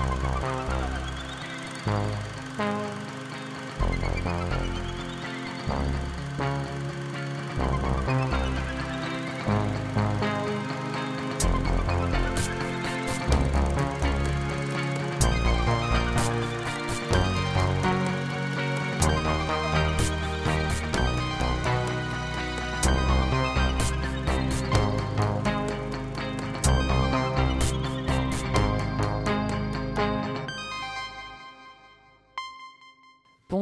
[0.00, 0.57] Oh, no.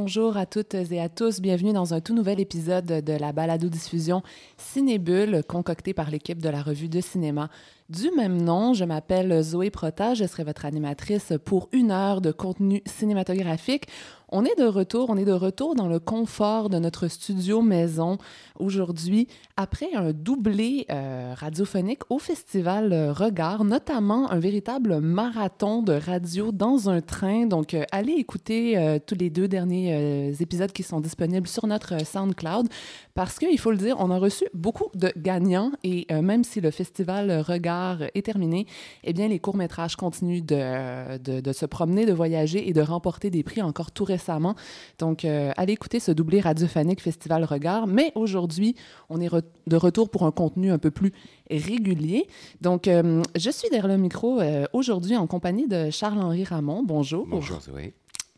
[0.06, 1.41] Bonjour à toutes et à tous.
[1.41, 4.23] Bienvenue dans un tout nouvel épisode de la balado-diffusion
[4.56, 7.51] Cinébule, concoctée par l'équipe de la revue de cinéma
[7.88, 8.73] du même nom.
[8.73, 10.15] Je m'appelle Zoé Prota.
[10.15, 13.88] Je serai votre animatrice pour une heure de contenu cinématographique.
[14.28, 18.18] On est de retour, on est de retour dans le confort de notre studio maison
[18.58, 26.51] aujourd'hui, après un doublé euh, radiophonique au festival Regard, notamment un véritable marathon de radio
[26.51, 27.46] dans un train.
[27.46, 32.04] Donc, euh, allez écouter euh, tous les deux derniers épisodes qui sont disponibles sur notre
[32.04, 32.66] SoundCloud,
[33.14, 36.73] parce qu'il faut le dire, on a reçu beaucoup de gagnants et même si le
[36.73, 38.66] festival Regard est terminé,
[39.04, 43.30] eh bien, les courts-métrages continuent de, de, de, se promener, de voyager et de remporter
[43.30, 44.54] des prix encore tout récemment récemment.
[44.98, 47.86] Donc, euh, allez écouter ce doublé radiophonique Festival Regard.
[47.86, 48.74] Mais aujourd'hui,
[49.10, 49.30] on est
[49.66, 51.12] de retour pour un contenu un peu plus
[51.50, 52.26] régulier.
[52.60, 56.82] Donc, euh, je suis derrière le micro euh, aujourd'hui en compagnie de Charles-Henri Ramon.
[56.82, 57.26] Bonjour.
[57.26, 57.92] Bonjour, oui.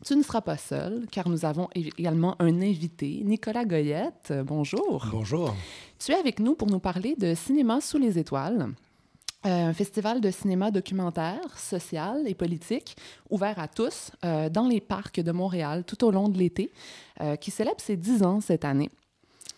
[0.05, 4.33] Tu ne seras pas seul, car nous avons également un invité, Nicolas Goyette.
[4.45, 5.05] Bonjour.
[5.11, 5.53] Bonjour.
[5.99, 8.69] Tu es avec nous pour nous parler de Cinéma sous les étoiles.
[9.45, 12.97] Euh, un festival de cinéma documentaire, social et politique,
[13.29, 16.73] ouvert à tous euh, dans les parcs de Montréal tout au long de l'été,
[17.21, 18.89] euh, qui célèbre ses 10 ans cette année.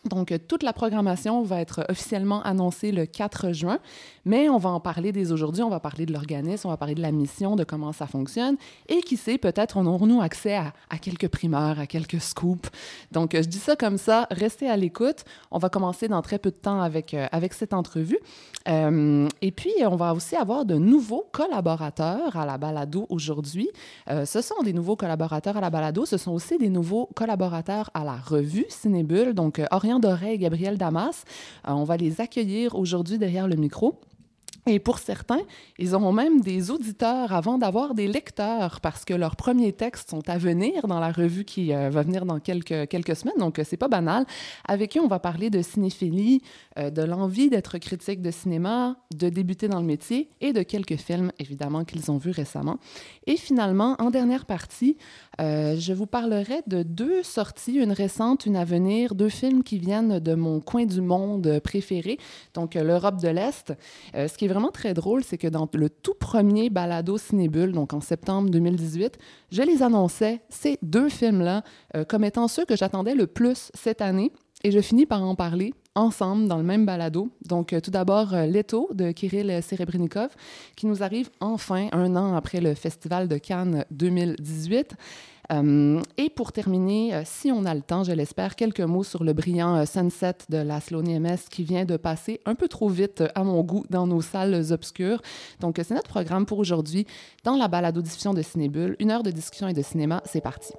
[0.09, 3.77] Donc, toute la programmation va être officiellement annoncée le 4 juin,
[4.25, 5.61] mais on va en parler dès aujourd'hui.
[5.61, 8.57] On va parler de l'organisme, on va parler de la mission, de comment ça fonctionne.
[8.89, 12.69] Et qui sait, peut-être on aura-nous accès à, quelques primeurs, à quelques scoops.
[13.11, 15.23] Donc, je dis ça comme ça, restez à l'écoute.
[15.51, 18.19] On va commencer dans très peu de temps avec, euh, avec cette entrevue.
[18.67, 23.69] Euh, et puis, on va aussi avoir de nouveaux collaborateurs à la balado aujourd'hui.
[24.09, 26.05] Euh, ce sont des nouveaux collaborateurs à la balado.
[26.05, 29.33] Ce sont aussi des nouveaux collaborateurs à la revue Cinébule.
[29.33, 29.61] Donc,
[29.99, 31.23] Doré et Gabriel Damas,
[31.65, 33.99] on va les accueillir aujourd'hui derrière le micro.
[34.67, 35.41] Et pour certains,
[35.79, 40.29] ils auront même des auditeurs avant d'avoir des lecteurs parce que leurs premiers textes sont
[40.29, 43.37] à venir dans la revue qui euh, va venir dans quelques, quelques semaines.
[43.39, 44.25] Donc, euh, c'est pas banal.
[44.67, 46.43] Avec eux, on va parler de cinéphilie,
[46.77, 50.97] euh, de l'envie d'être critique de cinéma, de débuter dans le métier et de quelques
[50.97, 52.77] films, évidemment, qu'ils ont vus récemment.
[53.25, 54.97] Et finalement, en dernière partie,
[55.39, 60.19] je vous parlerai de deux sorties, une récente, une à venir, deux films qui viennent
[60.19, 62.19] de mon coin du monde préféré,
[62.53, 63.73] donc l'Europe de l'Est.
[64.41, 68.01] Qui est vraiment très drôle, c'est que dans le tout premier balado Cinébule, donc en
[68.01, 69.19] septembre 2018,
[69.51, 71.61] je les annonçais, ces deux films-là,
[71.95, 74.31] euh, comme étant ceux que j'attendais le plus cette année.
[74.63, 77.29] Et je finis par en parler ensemble dans le même balado.
[77.45, 80.29] Donc, euh, tout d'abord, euh, Leto de Kirill Serebrennikov,
[80.75, 84.95] qui nous arrive enfin un an après le Festival de Cannes 2018.
[85.51, 89.23] Euh, et pour terminer, euh, si on a le temps, je l'espère, quelques mots sur
[89.23, 93.23] le brillant euh, Sunset de Laszlo Niemes qui vient de passer un peu trop vite
[93.35, 95.21] à mon goût dans nos salles obscures.
[95.59, 97.05] Donc, c'est notre programme pour aujourd'hui
[97.43, 98.95] dans la balado-diffusion de Cinébule.
[98.99, 100.73] Une heure de discussion et de cinéma, c'est parti.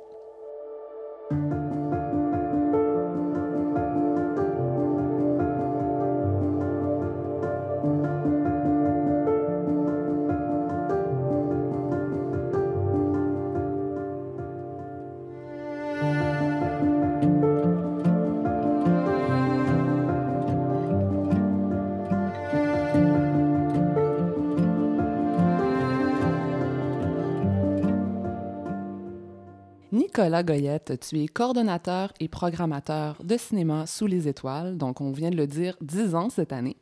[30.22, 34.78] Nicolas Goyette, tu es coordonnateur et programmateur de cinéma sous les étoiles.
[34.78, 36.76] Donc, on vient de le dire, 10 ans cette année.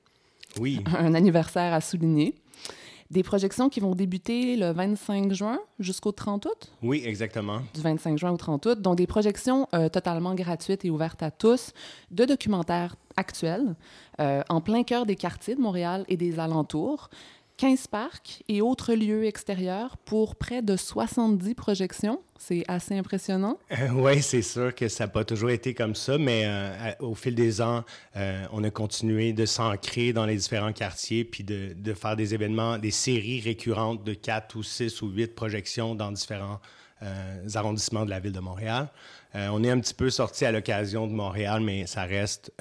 [0.60, 0.84] Oui.
[0.98, 2.34] Un anniversaire à souligner.
[3.10, 6.72] Des projections qui vont débuter le 25 juin jusqu'au 30 août?
[6.82, 7.62] Oui, exactement.
[7.72, 8.82] Du 25 juin au 30 août.
[8.82, 11.72] Donc, des projections euh, totalement gratuites et ouvertes à tous
[12.10, 13.74] de documentaires actuels
[14.20, 17.09] euh, en plein cœur des quartiers de Montréal et des alentours.
[17.60, 22.22] 15 parcs et autres lieux extérieurs pour près de 70 projections.
[22.39, 23.59] C'est assez impressionnant.
[23.72, 27.15] Euh, oui, c'est sûr que ça n'a pas toujours été comme ça, mais euh, au
[27.15, 27.84] fil des ans,
[28.16, 32.33] euh, on a continué de s'ancrer dans les différents quartiers puis de, de, faire des
[32.33, 36.60] événements, des séries récurrentes de 4 ou 6 ou 8 projections dans différents
[37.54, 38.89] arrondissements de la ville de Montréal.
[39.34, 42.53] on est un petit peu sorti à l'occasion de Montréal, mais ça reste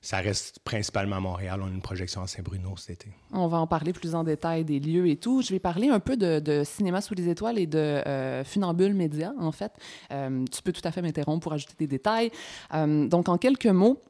[0.00, 1.60] ça reste principalement à Montréal.
[1.62, 3.12] On a une projection à Saint-Bruno cet été.
[3.32, 5.42] On va en parler plus en détail des lieux et tout.
[5.42, 9.32] Je vais parler un peu de, Cinéma sous les étoiles et de euh, Funambule Média,
[9.38, 9.72] en fait.
[10.12, 12.30] Euh, tu peux tout à fait m'interrompre pour ajouter des détails.
[12.74, 14.00] Euh, donc, en quelques mots,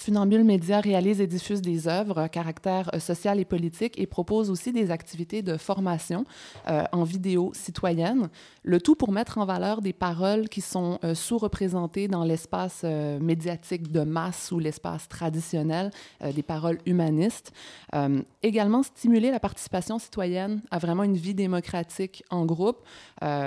[0.00, 4.48] Funambule Média réalise et diffuse des œuvres à caractère euh, social et politique et propose
[4.48, 6.24] aussi des activités de formation
[6.68, 8.28] euh, en vidéo citoyenne,
[8.62, 13.90] le tout pour mettre en valeur des paroles qui sont euh, sous-représentées dans l'espace médiatique
[13.90, 15.90] de masse ou l'espace traditionnel,
[16.34, 17.52] des paroles humanistes.
[18.42, 22.86] également stimuler la participation citoyenne à vraiment une vie démocratique en groupe,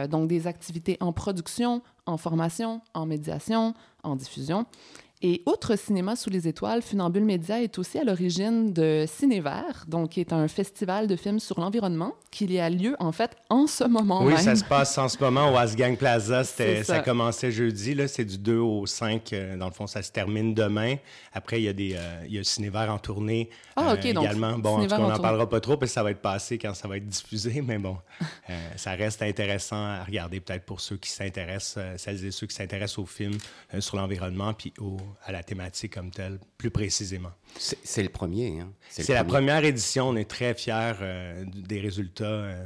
[0.10, 4.66] donc des activités en production, en formation, en médiation, en diffusion.
[5.24, 10.12] Et outre Cinéma sous les étoiles, Funambule Média est aussi à l'origine de Cinévert, donc
[10.12, 13.84] qui est un festival de films sur l'environnement qui a lieu en fait en ce
[13.84, 14.38] moment oui, même.
[14.38, 16.44] Oui, ça se passe en ce moment au Asgang Plaza.
[16.52, 16.84] Ça.
[16.84, 19.34] ça commençait jeudi, là, c'est du 2 au 5.
[19.34, 20.96] Euh, dans le fond, ça se termine demain.
[21.34, 24.24] Après, il y a des, euh, il y a Cinévert en tournée ah, euh, donc,
[24.24, 24.58] également.
[24.58, 26.58] Bon, en tout cas, on n'en parlera pas trop parce que ça va être passé
[26.58, 27.98] quand ça va être diffusé, mais bon,
[28.76, 33.00] ça reste intéressant à regarder peut-être pour ceux qui s'intéressent, celles et ceux qui s'intéressent
[33.00, 33.38] aux films
[33.80, 37.32] sur l'environnement puis au à la thématique comme telle, plus précisément.
[37.58, 38.60] C'est le premier.
[38.60, 38.72] Hein?
[38.90, 40.10] C'est la première édition.
[40.10, 42.66] On est très fiers euh, des résultats euh,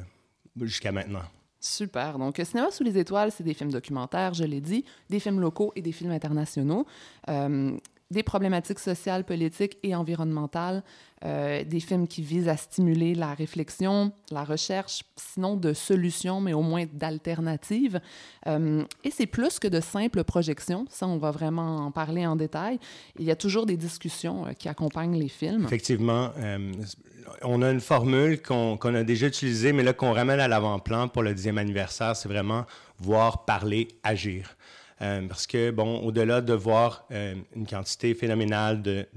[0.62, 1.24] jusqu'à maintenant.
[1.60, 2.20] Super.
[2.20, 5.72] Donc, Cinéma sous les étoiles, c'est des films documentaires, je l'ai dit, des films locaux
[5.76, 6.86] et des films internationaux.
[7.28, 7.76] Euh,
[8.12, 10.84] des problématiques sociales, politiques et environnementales,
[11.24, 16.54] euh, des films qui visent à stimuler la réflexion, la recherche, sinon de solutions, mais
[16.54, 18.00] au moins d'alternatives.
[18.48, 22.36] Euh, et c'est plus que de simples projections, ça on va vraiment en parler en
[22.36, 22.80] détail.
[23.18, 25.66] Il y a toujours des discussions euh, qui accompagnent les films.
[25.66, 26.32] Effectivement,
[27.42, 31.24] on a une formule qu'on a déjà utilisée, mais là qu'on ramène à l'avant-plan pour
[31.24, 32.66] le 10e anniversaire, c'est vraiment
[33.00, 34.56] voir, parler, agir.
[35.02, 39.08] Euh, parce que, bon, au-delà de voir euh, une quantité phénoménale de,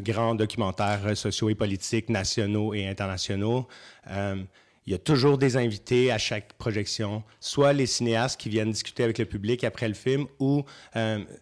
[0.00, 3.66] grands documentaires sociaux et politiques nationaux et internationaux,
[4.10, 4.36] euh,
[4.86, 9.04] il y a toujours des invités à chaque projection, soit les cinéastes qui viennent discuter
[9.04, 10.64] avec le public après le film, ou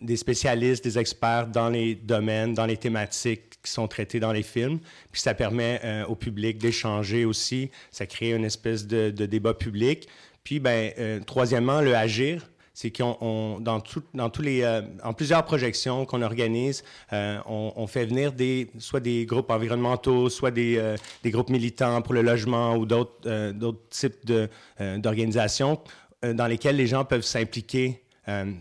[0.03, 4.43] des spécialistes, des experts dans les domaines, dans les thématiques qui sont traitées dans les
[4.43, 4.79] films.
[5.11, 7.71] Puis ça permet au public d'échanger aussi.
[7.91, 10.07] Ça crée une espèce de, de débat public.
[10.45, 12.47] Puis, ben, troisièmement, le agir
[12.81, 13.82] c'est qu'on dans,
[14.15, 16.82] dans tous les euh, en plusieurs projections qu'on organise,
[17.12, 22.00] euh, on, fait venir des soit des groupes environnementaux, soit des, euh, des groupes militants
[22.00, 24.49] pour le logement ou d'autres d'autres types de
[24.97, 25.79] d'organisations
[26.23, 28.03] dans lesquelles les gens peuvent s'impliquer.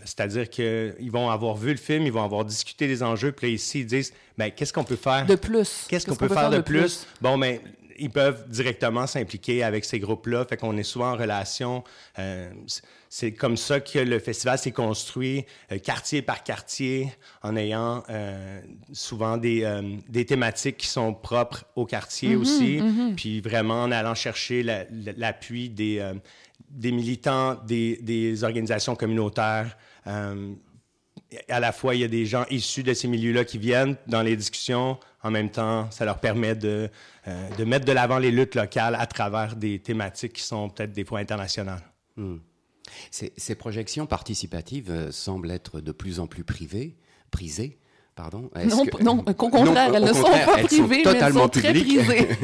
[0.04, 3.54] C'est-à-dire qu'ils vont avoir vu le film, ils vont avoir discuté des enjeux, puis là,
[3.54, 5.26] ici, ils disent ben, qu'est-ce qu'on peut faire?
[5.28, 5.86] De plus.
[5.88, 7.06] Qu'est-ce qu'on peut, faire, de, plus?
[7.22, 10.46] Bon, mais ben, ils peuvent directement s'impliquer avec ces groupes-là.
[10.46, 11.84] Fait qu'on est souvent en relation.
[12.18, 12.52] Euh,
[13.10, 17.12] c'est comme ça que le festival s'est construit, euh, quartier par quartier,
[17.42, 18.62] en ayant euh,
[18.94, 23.16] souvent des, des, thématiques qui sont propres au quartier mm-hmm, aussi, mm-hmm.
[23.16, 26.14] puis vraiment en allant chercher l'appui des,
[26.70, 29.76] des militants, des, des organisations communautaires
[31.48, 34.22] à la fois, il y a des gens issus de ces milieux-là qui viennent dans
[34.22, 34.98] les discussions.
[35.24, 36.90] En même temps, ça leur permet de,
[37.28, 40.92] euh, de mettre de l'avant les luttes locales à travers des thématiques qui sont peut-être
[40.92, 41.84] des fois internationales.
[42.16, 42.38] Hmm.
[43.12, 46.96] Ces, projections participatives euh, semblent être de plus en plus privées,
[47.30, 47.78] prisées.
[48.16, 48.50] Pardon.
[48.66, 52.28] Non, non, au contraire, elles ne sont pas privées, mais elles sont très prisées.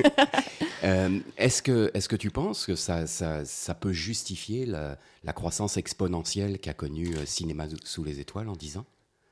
[0.84, 5.78] Euh, est-ce que, est que tu penses que ça, ça, peut justifier la, la croissance
[5.78, 8.86] exponentielle qu'a connue Cinéma sous les étoiles en 10 ans?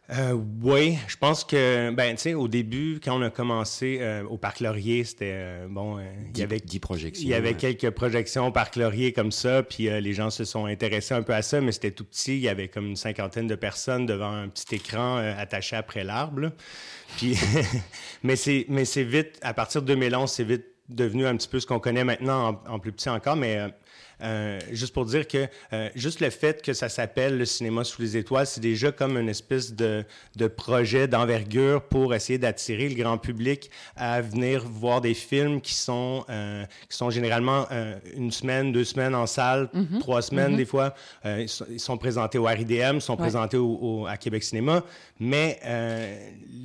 [0.10, 4.24] Euh, oui, je pense que, ben, tu sais, au début, quand on a commencé euh,
[4.26, 5.98] au Parc Laurier, c'était, euh, bon,
[6.34, 6.60] il y avait...
[6.60, 7.24] 10 projections.
[7.26, 10.66] Il y avait quelques projections au Parc Laurier comme ça, puis les gens se sont
[10.66, 12.36] intéressés un peu à ça, mais c'était tout petit.
[12.36, 16.52] Il y avait comme une cinquantaine de personnes devant un petit écran attaché après l'arbre.
[17.18, 17.38] Puis,
[18.24, 21.60] mais c'est mais c'est vite, à partir de 2011, c'est vite devenu un petit peu
[21.60, 23.60] ce qu'on connaît maintenant en, plus petit encore, mais
[24.24, 28.02] euh, juste pour dire que euh, juste le fait que ça s'appelle le cinéma sous
[28.02, 32.96] les étoiles, c'est déjà comme une espèce de, de projet d'envergure pour essayer d'attirer le
[32.96, 37.68] grand public à venir voir des films qui sont, euh, qui sont généralement
[38.16, 40.00] une semaine, deux semaines en salle, mm-hmm.
[40.00, 40.58] trois semaines mm-hmm.
[40.58, 40.96] des fois.
[41.26, 44.84] Ils sont, présentés au RIDM, sont présentés au, à Québec Cinéma,
[45.20, 45.60] mais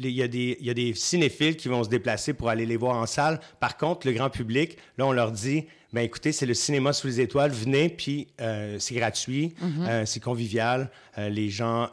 [0.01, 2.77] il y, a des, y a des cinéphiles qui vont se déplacer pour aller les
[2.77, 3.41] voir en salle.
[3.61, 7.07] Par contre, le grand public, là, on leur dit ben écoutez, c'est le cinéma sous
[7.07, 7.51] les étoiles.
[7.51, 9.87] Venez, puis euh, c'est gratuit, mhm.
[9.87, 10.91] euh, c'est convivial.
[11.17, 11.89] Euh, les gens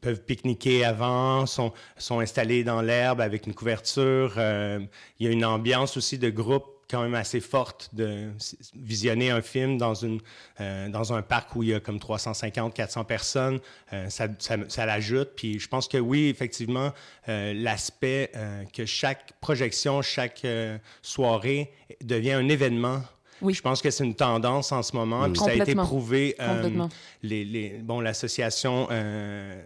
[0.00, 4.34] peuvent pique-niquer avant, sont, sont installés dans l'herbe avec une couverture.
[4.36, 8.30] il y a une ambiance aussi de groupe quand même assez forte de
[8.76, 10.20] visionner un film dans, une,
[10.58, 13.60] dans un parc où il y a comme 350, 400 personnes.
[14.08, 15.30] ça, ça, ça l'ajoute.
[15.34, 16.92] Puis je pense que oui, effectivement,
[17.26, 18.30] l'aspect
[18.72, 20.46] que chaque projection, chaque
[21.02, 21.72] soirée
[22.02, 23.02] devient un événement
[23.42, 23.54] oui.
[23.54, 25.28] Je pense que c'est une tendance en ce moment.
[25.28, 26.36] Puis ça a été prouvé.
[26.40, 26.86] Euh,
[27.22, 28.88] les, les, bon, l'association.
[28.90, 29.60] Euh,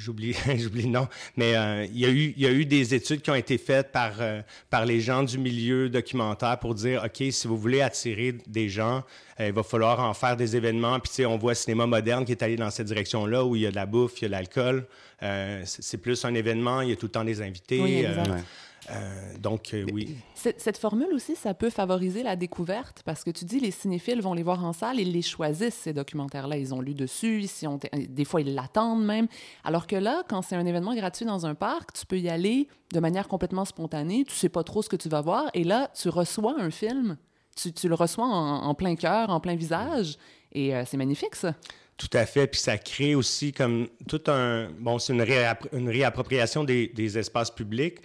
[0.00, 2.94] j'oublie, j'oublie le nom, mais euh, il, y a eu, il y a eu des
[2.94, 4.40] études qui ont été faites par, euh,
[4.70, 9.04] par les gens du milieu documentaire pour dire, OK, si vous voulez attirer des gens,
[9.38, 10.98] euh, il va falloir en faire des événements.
[11.00, 13.62] Puis, tu sais, on voit Cinéma Moderne qui est allé dans cette direction-là, où il
[13.62, 14.86] y a de la bouffe, il y a de l'alcool.
[15.64, 17.80] c'est plus un événement, il y a tout le temps des invités.
[17.80, 18.04] Oui,
[18.90, 20.16] euh, donc, euh, oui.
[20.34, 24.34] Cette, formule aussi, ça peut favoriser la découverte parce que tu dis les cinéphiles vont
[24.34, 26.56] les voir en salle, ils les choisissent, ces documentaires-là.
[26.56, 29.26] Ils ont lu dessus, ont des fois, ils l'attendent même.
[29.64, 32.68] Alors que là, quand c'est un événement gratuit dans un parc, tu peux y aller
[32.92, 34.24] de manière complètement spontanée.
[34.26, 35.50] Tu sais pas trop ce que tu vas voir.
[35.54, 37.16] Et là, tu reçois un film.
[37.56, 40.16] Tu, tu le reçois en, plein cœur, en plein visage.
[40.52, 41.54] Et euh, c'est magnifique, ça.
[42.00, 42.46] Tout à fait.
[42.46, 44.70] Puis ça crée aussi comme tout un...
[44.78, 45.26] Bon, c'est une,
[45.72, 47.98] une, réappropriation des, des, espaces publics,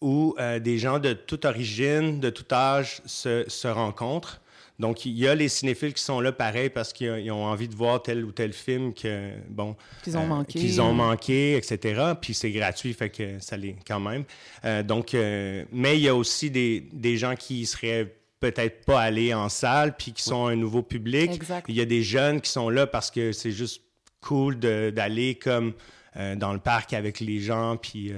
[0.00, 4.40] où euh, des gens de toute origine, de tout âge se, se, rencontrent.
[4.78, 7.74] Donc, il y a les cinéphiles qui sont là pareil parce qu'ils ont envie de
[7.74, 9.76] voir tel ou tel film que, bon...
[10.02, 10.58] Qu'ils ont euh, manqué.
[10.58, 12.12] Qu'ils ont manqué, etc.
[12.18, 14.24] Puis c'est gratuit, fait que ça l'est quand même.
[14.64, 19.34] Euh, donc, mais il y a aussi des, des gens qui seraient peut-être pas allés
[19.34, 21.30] en salle, puis qui sont un nouveau public.
[21.30, 21.66] Exact.
[21.68, 23.82] Il y a des jeunes qui sont là parce que c'est juste
[24.22, 25.74] cool d'aller comme
[26.14, 28.14] dans le parc avec les gens, puis...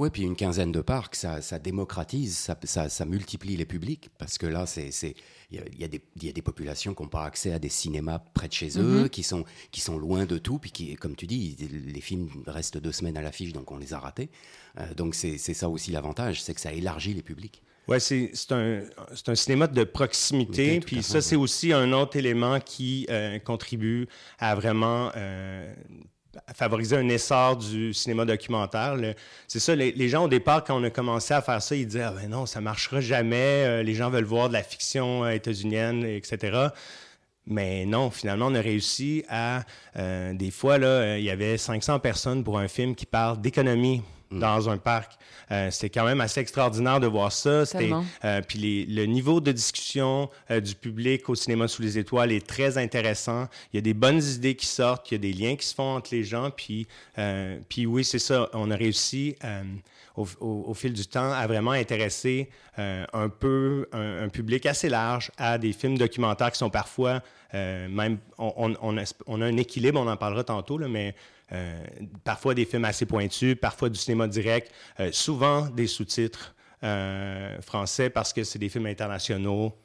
[0.00, 4.08] Oui, puis une quinzaine de parcs, ça, ça démocratise, ça, ça, ça, multiplie les publics,
[4.16, 5.12] parce que là, il
[5.52, 8.78] y, y, a des populations qui n'ont pas accès à des cinémas près de chez
[8.78, 9.08] eux, mm-hmm.
[9.10, 11.54] qui, sont, qui sont loin de tout, puis qui, comme tu dis,
[11.86, 14.30] les films restent deux semaines à l'affiche, donc on les a ratés.
[14.78, 17.62] Euh, donc c'est, ça aussi l'avantage, c'est que ça élargit les publics.
[17.86, 18.84] Oui, c'est, un,
[19.26, 24.54] un, cinéma de proximité, puis ça, c'est aussi un autre élément qui euh, contribue à
[24.54, 25.12] vraiment...
[25.14, 25.74] Euh,
[26.54, 28.96] favoriser un essor du cinéma documentaire.
[29.48, 32.02] C'est ça, les, gens au départ, quand on a commencé à faire ça, ils disaient
[32.02, 35.30] ah ben non, ça marchera jamais, euh, les gens veulent voir de la fiction euh,
[35.30, 36.68] états-unienne, etc.
[37.46, 39.64] Mais non, finalement, on a réussi à...
[39.96, 44.02] Euh, des fois, là, il y avait 500 personnes pour un film qui parle d'économie
[44.30, 44.38] Mm.
[44.38, 45.14] dans un parc.
[45.50, 47.64] Euh, c'était quand même assez extraordinaire de voir ça.
[48.24, 52.46] Euh, puis le niveau de discussion euh, du public au cinéma sous les étoiles est
[52.46, 53.48] très intéressant.
[53.72, 55.74] Il y a des bonnes idées qui sortent, il y a des liens qui se
[55.74, 56.50] font entre les gens.
[56.50, 56.86] Puis,
[57.18, 58.48] euh, puis oui, c'est ça.
[58.52, 59.34] On a réussi
[60.16, 65.58] au, au, fil du temps à vraiment intéresser un peu un, public assez large à
[65.58, 67.22] des films documentaires qui sont parfois
[67.52, 71.14] même on, on, on, a, on, a, un équilibre, on en parlera tantôt, là, mais
[72.24, 76.54] parfois des films assez pointus, parfois du cinéma direct, euh, souvent des sous-titres
[76.84, 79.76] euh, français parce que c'est des films internationaux,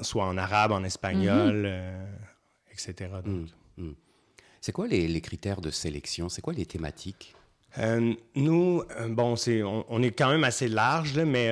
[0.00, 2.72] soit en arabe, en espagnol, mm-hmm.
[2.72, 3.10] etc.
[3.24, 3.44] Mm,
[3.78, 3.94] mm.
[4.60, 6.28] C'est quoi les, critères de sélection?
[6.28, 7.34] C'est quoi les thématiques?
[8.34, 11.50] nous, bon, c'est, on, est quand même assez large, mais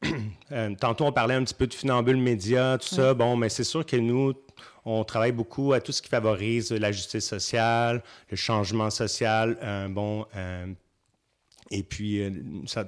[0.80, 3.14] tantôt on parlait un petit peu de funambule média, tout ça.
[3.14, 4.32] Bon, mais c'est sûr que nous,
[4.86, 9.58] on travaille beaucoup à tout ce qui favorise la justice sociale, le changement social,
[9.90, 10.66] bon, euh,
[11.72, 12.30] et puis euh,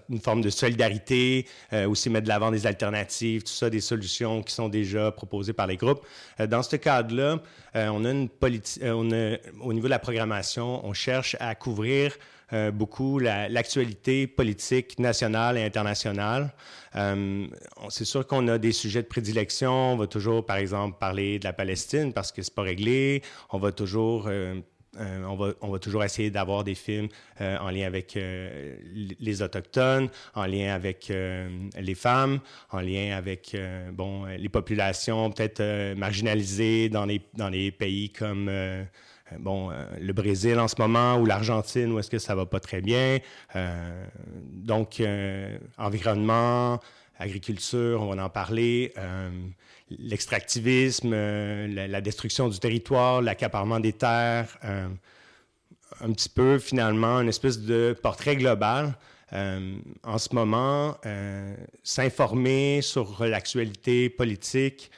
[0.08, 4.44] une, forme de solidarité, euh, aussi mettre de l'avant des alternatives, tout ça, des solutions
[4.44, 6.06] qui sont déjà proposées par les groupes.
[6.48, 7.40] dans ce cadre-là,
[7.74, 12.16] on a une politique, au niveau de la programmation, on cherche à couvrir
[12.54, 16.54] euh, beaucoup l'actualité politique nationale et internationale.
[16.96, 17.46] Euh,
[17.90, 19.92] c'est sûr qu'on a des sujets de prédilection.
[19.92, 23.22] On va toujours, par exemple, parler de la Palestine parce que c'est pas réglé.
[23.50, 24.60] On va toujours euh,
[24.96, 30.46] on, va, on, va, toujours essayer d'avoir des films en lien avec les Autochtones, en
[30.46, 32.40] lien avec les femmes,
[32.70, 33.54] en lien avec
[33.92, 38.50] bon, les populations peut-être marginalisées dans les, dans les pays comme
[39.38, 42.60] bon, euh, le Brésil en ce moment ou l'Argentine, où est-ce que ça va pas
[42.60, 43.18] très bien?
[43.56, 44.06] Euh,
[44.52, 45.02] donc,
[45.76, 46.80] environnement,
[47.18, 48.92] agriculture, on va en parler.
[49.90, 54.58] L'extractivisme, la, destruction du territoire, l'accaparement des terres.
[54.62, 58.96] un petit peu, finalement, une espèce de portrait global.
[59.32, 60.96] en ce moment,
[61.82, 64.90] s'informer sur l'actualité politique,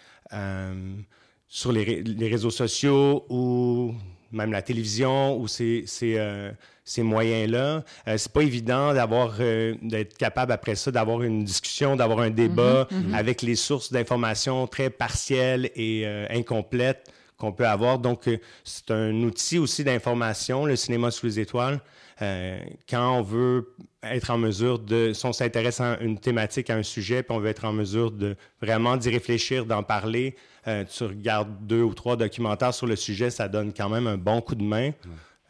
[1.50, 3.94] sur les, réseaux sociaux ou
[4.32, 6.50] même la télévision ou ces, ces, euh,
[6.90, 7.84] ces moyens-là.
[8.08, 12.30] Euh, c'est pas évident d'avoir euh, d'être capable après ça d'avoir une discussion, d'avoir un
[12.30, 13.14] débat mm-hmm, mm-hmm.
[13.14, 17.99] avec les sources d'informations très partielles et euh, incomplètes qu'on peut avoir.
[17.99, 18.28] Donc,
[18.64, 21.80] c'est un outil aussi d'information, le cinéma sous les étoiles.
[22.20, 26.82] Quand on veut être en mesure de, si on s'intéresse à une thématique, à un
[26.82, 31.66] sujet, puis on veut être en mesure de vraiment d'y réfléchir, d'en parler, tu regardes
[31.66, 34.62] deux ou trois documentaires sur le sujet, ça donne quand même un bon coup de
[34.62, 34.92] main.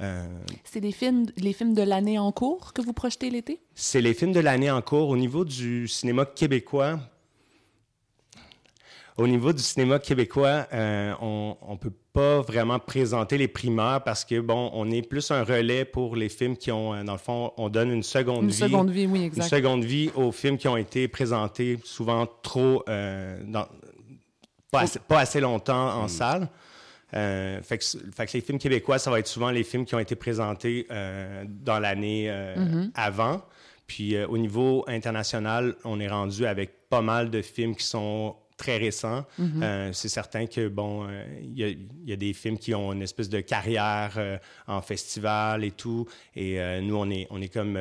[0.01, 0.27] Euh,
[0.65, 3.61] c'est les films, les films de l'année en cours que vous projetez l'été?
[3.75, 5.11] C'est les films de l'année en cours.
[5.11, 6.99] Au niveau du cinéma québécois,
[9.19, 14.25] au niveau du cinéma québécois, euh, on ne peut pas vraiment présenter les primeurs parce
[14.25, 17.19] que, bon, on est plus un relais pour les films qui ont, euh, dans le
[17.19, 18.61] fond, on donne une seconde vie.
[18.61, 19.45] Une seconde vie, oui, exact.
[19.45, 23.67] Une seconde vie aux films qui ont été présentés souvent trop, dans,
[24.71, 24.85] pas,
[25.21, 26.09] assez, longtemps en mm.
[26.09, 26.49] salle.
[27.15, 30.15] Euh, fait, que, les films québécois, ça va être souvent les films qui ont été
[30.15, 32.91] présentés euh, dans l'année euh, mm-hmm.
[32.95, 33.43] avant.
[33.87, 38.77] Puis au niveau international, on est rendu avec pas mal de films qui sont très
[38.77, 39.25] récents.
[39.41, 39.93] Mm-hmm.
[39.93, 41.09] c'est certain que, bon,
[41.43, 44.19] il y, a des films qui ont une espèce de carrière
[44.67, 46.07] en festival et tout.
[46.37, 47.79] Et nous, on est, on est comme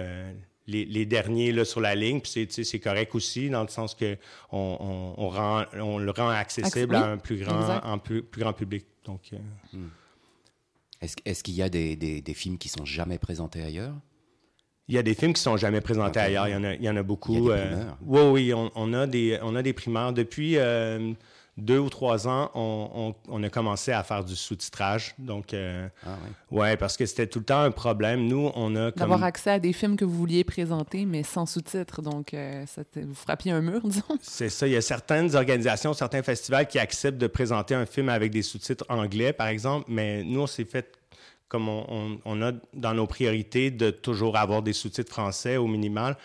[0.70, 2.22] les, derniers là, sur la ligne.
[2.22, 4.18] Puis c'est correct aussi, dans le sens qu'on
[4.52, 8.54] on, on, rend, on le rend accessible à un plus grand, un plus, plus grand
[8.54, 8.86] public.
[9.06, 9.38] Donc, euh,
[9.74, 9.90] hmm.
[11.02, 13.96] Est-ce qu'il y a des, des, films qui sont jamais présentés ailleurs?
[14.90, 16.48] Il y a des films qui sont jamais présentés ailleurs.
[16.48, 17.34] Il y en a, il y en a beaucoup.
[17.34, 20.12] Il y a des euh, oui, oui, on, on, a des, on a des primeurs.
[20.12, 21.14] Depuis, euh,
[21.60, 25.14] deux ou trois ans, on, a commencé à faire du sous-titrage.
[25.18, 26.18] Donc, euh, ah
[26.52, 26.78] ouais.
[26.78, 28.28] parce que c'était tout le temps un problème.
[28.28, 29.00] Nous, on a comme...
[29.00, 32.02] D'avoir accès à des films que vous vouliez présenter, mais sans sous-titres.
[32.02, 32.66] Donc, euh,
[32.96, 34.04] vous frappiez un mur, disons.
[34.22, 34.68] C'est ça.
[34.68, 38.42] Il y a certaines organisations, certains festivals qui acceptent de présenter un film avec des
[38.42, 39.86] sous-titres anglais, par exemple.
[39.90, 40.99] Mais nous, on s'est fait
[41.50, 46.16] comme on, on, a dans nos priorités de toujours avoir des sous-titres français au minimal.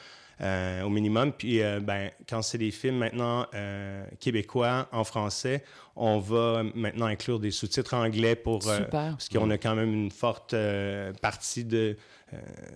[0.40, 1.32] Euh, au minimum.
[1.32, 5.62] Puis, euh, ben, quand c'est des films maintenant euh, québécois en français,
[5.94, 8.58] on va maintenant inclure des sous-titres anglais pour
[8.90, 10.56] parce qu'on a quand même une forte
[11.22, 11.96] partie de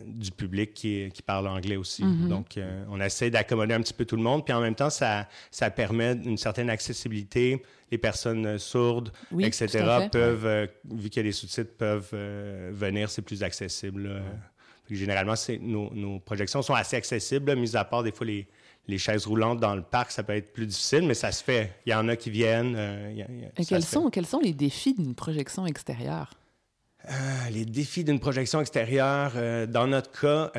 [0.06, 2.04] du public qui, qui, parle anglais aussi.
[2.04, 2.28] Mm-hmm.
[2.28, 2.58] Donc,
[2.90, 4.44] on essaie d'accommoder un petit peu tout le monde.
[4.44, 7.62] Puis en même temps, ça, ça permet une certaine accessibilité.
[7.90, 12.14] Les personnes sourdes, etc., peuvent, vu qu'il y a des sous-titres, peuvent
[12.72, 13.10] venir.
[13.10, 14.22] C'est plus accessible
[14.96, 18.46] généralement, nos, nos, projections sont assez accessibles, mis à part des fois les,
[18.86, 21.74] les, chaises roulantes dans le parc, ça peut être plus difficile, mais ça se fait.
[21.86, 22.74] Il y en a qui viennent.
[22.76, 23.24] Euh,
[23.56, 26.30] Et quels sont, quels sont les défis d'une projection extérieure?
[27.08, 30.52] Euh, les défis d'une projection extérieure, euh, dans notre cas,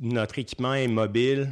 [0.00, 1.48] notre équipement est mobile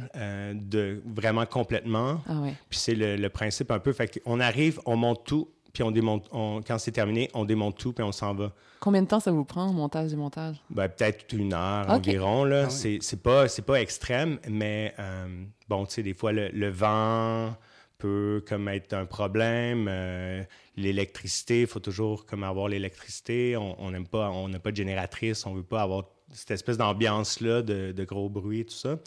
[0.53, 2.21] de vraiment complètement.
[2.27, 3.93] Ah Puis c'est le, le, principe un peu.
[3.93, 7.93] Fait on arrive, on monte tout, puis on démonte, quand c'est terminé, on démonte tout,
[7.93, 8.51] puis on s'en va.
[8.79, 10.55] Combien de temps ça vous prend, montage, démontage?
[10.71, 12.43] Ben, peut-être une heure environ.
[12.45, 12.63] Là.
[12.65, 15.27] Ah c'est, pas, c'est pas extrême, mais euh,
[15.67, 17.55] bon, tu sais, des fois, le, vent
[17.97, 19.87] peut comme être un problème.
[19.89, 20.43] Euh,
[20.75, 23.57] l'électricité, il faut toujours comme avoir l'électricité.
[23.57, 28.03] On n'a pas, on pas de génératrice, on veut pas avoir cette espèce d'ambiance-là de,
[28.03, 28.99] gros bruit, tout ça.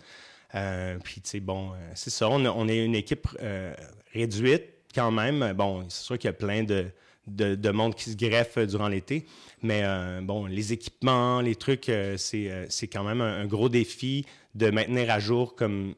[0.54, 3.28] Euh, puis, tu sais, bon, c'est ça, on, est une équipe
[4.12, 6.86] réduite quand même, bon, c'est sûr qu'il y a plein de,
[7.26, 9.26] de, monde qui se greffe durant l'été,
[9.62, 14.24] mais euh, bon, les équipements, les trucs, euh, euh, c'est, quand même un, gros défi
[14.54, 15.94] de maintenir à jour comme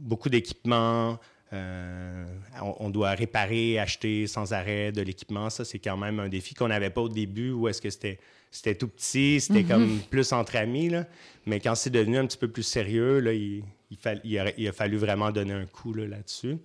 [0.00, 1.18] beaucoup d'équipements.
[1.52, 5.50] On, doit réparer, acheter sans arrêt de l'équipement.
[5.50, 8.18] Ça, c'est quand même un défi qu'on n'avait pas au début, où est-ce que c'était,
[8.50, 9.68] c'était tout petit, c'était mm-hmm.
[9.68, 10.88] comme plus entre amis.
[10.88, 11.06] Là.
[11.46, 13.62] Mais quand c'est devenu un petit peu plus sérieux, là, il,
[14.24, 16.58] il, a, fallu vraiment donner un coup là, là-dessus.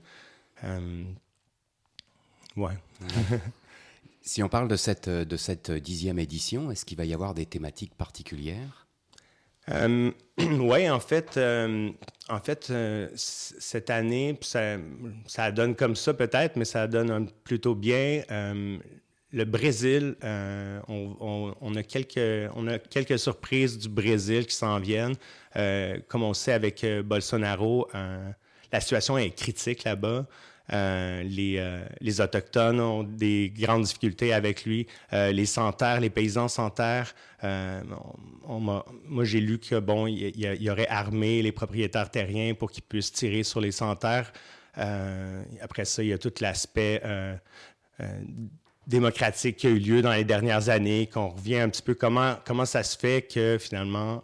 [2.57, 2.73] Ouais.
[4.21, 7.45] si on parle de cette, de cette dixième édition, est-ce qu'il va y avoir des
[7.45, 8.87] thématiques particulières?
[9.69, 11.89] Euh, oui, en fait, euh,
[12.29, 18.23] en fait euh, cette année, ça, donne comme ça peut-être, mais ça donne plutôt bien.
[19.33, 20.15] le Brésil,
[20.87, 25.15] on, a quelques, on a quelques surprises du Brésil qui s'en viennent.
[26.07, 27.87] comme on sait avec Bolsonaro,
[28.71, 30.25] la situation est critique là-bas.
[30.73, 34.87] Euh, les, euh, les, Autochtones ont des grandes difficultés avec lui.
[35.11, 38.83] Euh, les sans-terre, les paysans sans-terre, moi
[39.23, 43.43] j'ai lu que bon, il, y aurait armé les propriétaires terriens pour qu'ils puissent tirer
[43.43, 44.31] sur les sans-terre.
[44.75, 47.01] après ça, il y a tout l'aspect
[48.87, 52.35] démocratique qui a eu lieu dans les dernières années, qu'on revient un petit peu comment,
[52.45, 54.23] comment ça se fait que finalement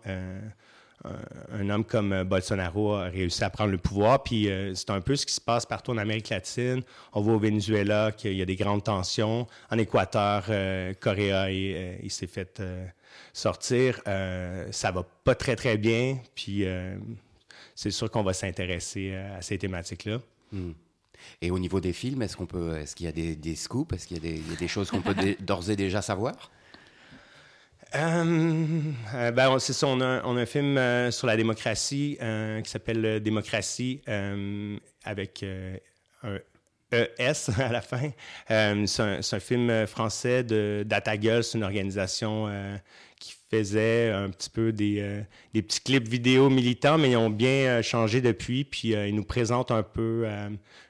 [1.52, 4.24] un homme comme euh, Bolsonaro a réussi à prendre le pouvoir.
[4.24, 6.82] Puis euh, c'est un peu ce qui se passe partout en Amérique latine.
[7.14, 9.48] On voit au Venezuela qu'il y a des grandes tensions.
[9.72, 12.62] En Équateur, euh, Corée, il, s'est fait
[13.34, 14.02] sortir.
[14.06, 16.18] ça va pas très, très bien.
[16.36, 16.66] Puis
[17.76, 20.20] c'est sûr qu'on va s'intéresser à ces thématiques-là.
[20.52, 20.72] Hmm.
[21.42, 24.08] Et au niveau des films, est-ce qu'on peut, est-ce qu'il y a des, scoops, est-ce
[24.08, 26.52] qu'il y, a des choses qu'on peut d'ores et déjà savoir?
[27.96, 28.80] Euh,
[29.16, 32.18] euh, ben, c'est ça, on a, on a, un film euh, sur la démocratie
[32.64, 34.02] qui s'appelle Démocratie
[35.04, 35.44] avec
[36.24, 36.38] un
[36.92, 38.12] ES à la fin.
[38.48, 40.86] c'est un, film français de
[41.42, 42.50] c'est une organisation
[43.50, 47.82] qui faisait un petit peu des, des, petits clips vidéo militants, mais ils ont bien
[47.82, 50.26] changé depuis, puis ils nous présentent un peu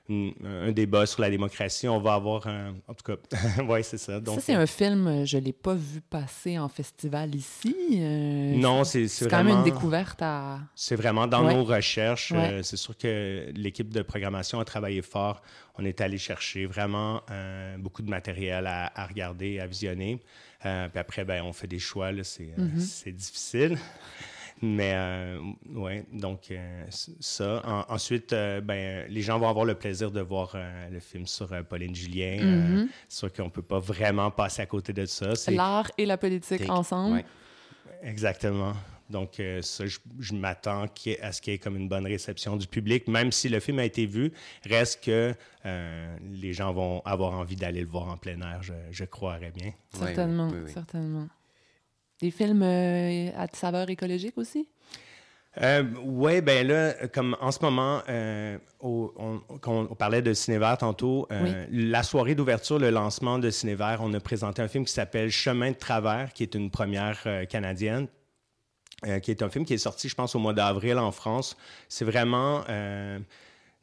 [0.09, 1.87] un débat sur la démocratie.
[1.87, 2.75] On va avoir un...
[2.87, 3.17] En tout cas,
[3.67, 4.19] oui, c'est ça.
[4.19, 7.75] Donc, ça, c'est un film, euh, je ne l'ai pas vu passer en festival ici.
[7.93, 9.09] Euh, non, c'est vraiment...
[9.09, 10.59] C'est quand même une découverte à...
[10.75, 12.31] C'est vraiment dans nos recherches.
[12.35, 15.41] Euh, c'est sûr que l'équipe de programmation a travaillé fort.
[15.77, 17.21] On est allé chercher vraiment
[17.77, 20.23] beaucoup de matériel à, regarder, à visionner.
[20.61, 22.11] Puis après, ben, on fait des choix.
[22.11, 22.79] Mm-hmm.
[22.79, 23.77] C'est difficile.
[24.61, 25.39] Mais euh,
[25.75, 27.85] ouais, donc euh, ça.
[27.89, 30.55] ensuite, euh, ben, les gens vont avoir le plaisir de voir
[30.91, 32.37] le film sur Pauline Julien.
[32.37, 32.87] Mm-hmm.
[33.07, 35.33] c'est sûr qu'on ne peut pas vraiment passer à côté de ça.
[35.51, 37.23] L'art et la politique ensemble.
[38.01, 38.73] Exactement.
[39.09, 40.83] Donc, ça, je, m'attends
[41.21, 43.79] à ce qu'il y ait comme une bonne réception du public, même si le film
[43.79, 44.31] a été vu,
[44.65, 49.05] reste que les gens vont avoir envie d'aller le voir en plein air, je, je
[49.05, 49.71] croirais bien.
[49.93, 51.27] Certainement, certainement.
[52.21, 54.67] Des films euh, à saveur écologique aussi?
[55.61, 61.27] Euh, oui, ben là, comme en ce moment, euh, on, on, parlait de Cinévert tantôt,
[61.71, 65.71] la soirée d'ouverture, le lancement de Cinévert, on a présenté un film qui s'appelle Chemin
[65.71, 68.07] de travers, qui est une première canadienne,
[69.21, 71.55] qui est un film qui est sorti, je pense, au mois d'avril en France.
[71.87, 72.63] C'est vraiment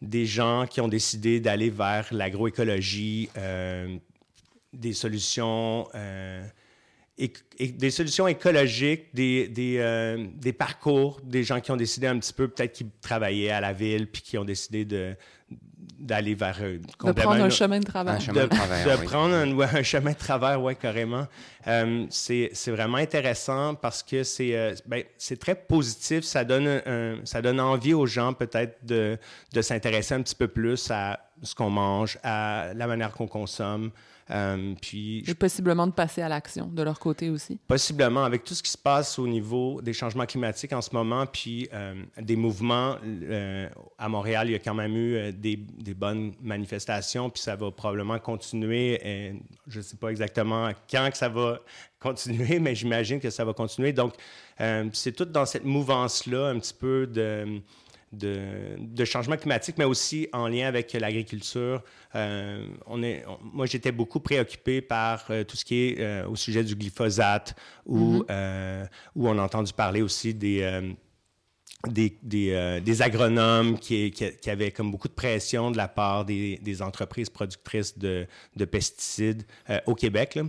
[0.03, 3.29] des gens qui ont décidé d'aller vers l'agroécologie,
[4.73, 5.89] des solutions
[7.17, 12.33] des solutions écologiques, des, des, euh, des, parcours, des gens qui ont décidé un petit
[12.33, 15.15] peu, peut-être qui travaillaient à la ville, puis qui ont décidé de
[15.99, 18.19] d'aller vers euh, de prendre un, chemin de travers.
[18.19, 21.27] de, prendre un, chemin de travers, oui, carrément.
[21.67, 25.03] Euh, c'est vraiment intéressant parce que c'est ben,
[25.41, 26.25] très positif.
[26.25, 26.81] Ça donne,
[27.25, 29.19] ça donne envie aux gens peut-être de,
[29.53, 33.91] de s'intéresser un petit peu plus à ce qu'on mange, à la manière qu'on consomme.
[34.31, 37.59] Euh, puis, Et possiblement de passer à l'action de leur côté aussi.
[37.67, 41.27] Possiblement, avec tout ce qui se passe au niveau des changements climatiques en ce moment,
[41.27, 42.97] puis euh, des mouvements.
[43.05, 47.55] Euh, à Montréal, il y a quand même eu des, des, bonnes manifestations, puis ça
[47.57, 48.99] va probablement continuer.
[49.07, 51.61] Et je ne sais pas exactement quand que ça va
[52.01, 53.93] continuer, mais j'imagine que ça va continuer.
[53.93, 54.15] Donc,
[54.93, 57.61] c'est tout dans cette mouvance-là, un petit peu de
[58.15, 61.83] de, changement climatique, mais aussi en lien avec l'agriculture.
[62.15, 66.37] Euh, on est, moi, j'étais beaucoup préoccupé par euh, tout ce qui est euh, au
[66.37, 67.55] sujet du glyphosate,
[67.87, 68.87] où, mm-hmm.
[69.17, 70.95] où on a entendu parler aussi des...
[71.87, 76.81] Des, des, agronomes qui, qui, avaient comme beaucoup de pression de la part des, des
[76.81, 79.43] entreprises productrices de, de pesticides
[79.85, 80.37] au Québec.
[80.37, 80.45] Là.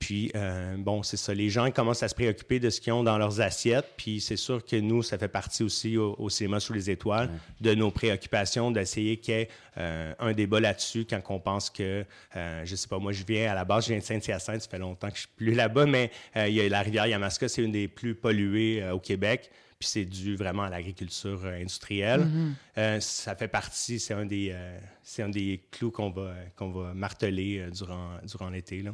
[0.00, 1.34] Puis, euh, bon, c'est ça.
[1.34, 3.86] Les gens commencent à se préoccuper de ce qu'ils ont dans leurs assiettes.
[3.98, 7.74] Puis, c'est sûr que nous, ça fait partie aussi au, cinéma sous les étoiles de
[7.74, 12.62] nos préoccupations d'essayer qu'il y ait euh, un débat là-dessus quand on pense que, euh,
[12.64, 14.78] je sais pas, moi, je viens à la base, je viens de Saint-Hyacinthe, ça fait
[14.78, 17.72] longtemps que je suis plus là-bas, mais il y a la rivière Yamaska, c'est une
[17.72, 22.28] des plus polluées au Québec puis c'est dû vraiment à l'agriculture industrielle.
[22.76, 23.00] Mm-hmm.
[23.00, 24.54] ça fait partie, c'est un des,
[25.02, 28.82] c'est un des clous qu'on va, qu'on va marteler durant, durant l'été.
[28.82, 28.92] Là.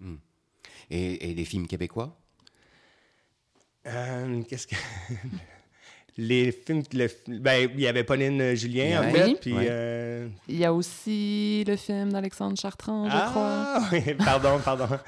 [0.00, 0.16] Mm.
[0.90, 2.16] Et, les films québécois?
[3.86, 4.74] Euh, Qu'est-ce que.
[6.18, 6.82] les films.
[7.28, 9.40] ben, il y avait Pauline Julien, en fait.
[9.40, 13.80] Puis, euh, Il y a aussi le film d'Alexandre Chartrand, je ah, crois.
[13.92, 14.88] Oui, pardon, pardon.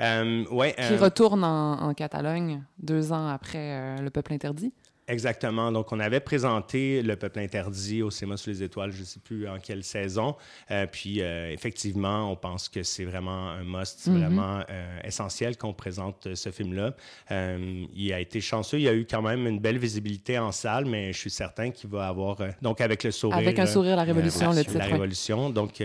[0.00, 4.72] euh, ouais, Qui retourne en, en, Catalogne deux ans après Le Peuple interdit.
[5.06, 5.70] Exactement.
[5.70, 9.20] Donc, on avait présenté Le Peuple interdit au cinéma sous les étoiles, je ne sais
[9.20, 10.34] plus en quelle saison.
[10.70, 14.18] Euh, puis, euh, effectivement, on pense que c'est vraiment un must, mm-hmm.
[14.18, 16.94] vraiment euh, essentiel qu'on présente ce film-là.
[17.30, 20.86] il a été chanceux, il y a eu quand même une belle visibilité en salle,
[20.86, 22.38] mais je suis certain qu'il va avoir.
[22.62, 23.38] donc, avec le sourire.
[23.38, 24.78] Avec un sourire, la révolution, le titre.
[24.78, 25.50] La révolution.
[25.50, 25.82] Donc,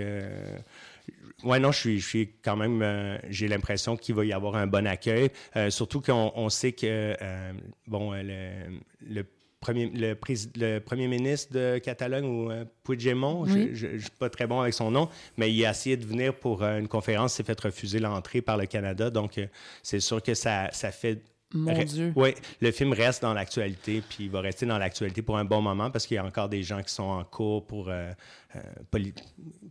[1.44, 4.56] oui, non, je suis, je suis quand même, euh, j'ai l'impression qu'il va y avoir
[4.56, 7.54] un bon accueil, euh, surtout qu'on on sait que, euh,
[7.88, 9.24] bon, le,
[9.60, 10.18] premier, le,
[10.58, 12.52] le, premier ministre de Catalogne, ou
[12.84, 16.06] Puigdemont, je ne suis pas très bon avec son nom, mais il a essayé de
[16.06, 19.40] venir pour une conférence, s'est fait refuser l'entrée par le Canada, donc
[19.82, 21.22] c'est sûr que ça, ça fait
[21.52, 22.14] Mon Dieu.
[22.16, 25.62] Oui, le film reste dans l'actualité, puis il va rester dans l'actualité pour un bon
[25.62, 28.12] moment parce qu'il y a encore des gens qui sont en cours pour euh,
[28.56, 28.60] euh,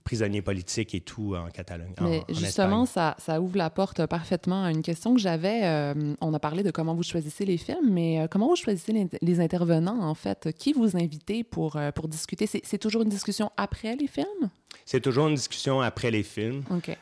[0.02, 1.94] prisonniers politiques et tout en Catalogne.
[2.00, 5.60] Mais justement, ça, ça, ouvre la porte parfaitement à une question que j'avais.
[5.62, 9.08] Euh, on a parlé de comment vous choisissez les films, mais comment vous choisissez les,
[9.22, 10.48] les, intervenants, en fait?
[10.58, 12.46] Qui vous invitez pour, pour discuter?
[12.46, 14.50] C'est toujours une discussion après les films?
[14.84, 16.64] C'est toujours une discussion après les films.
[16.70, 16.96] OK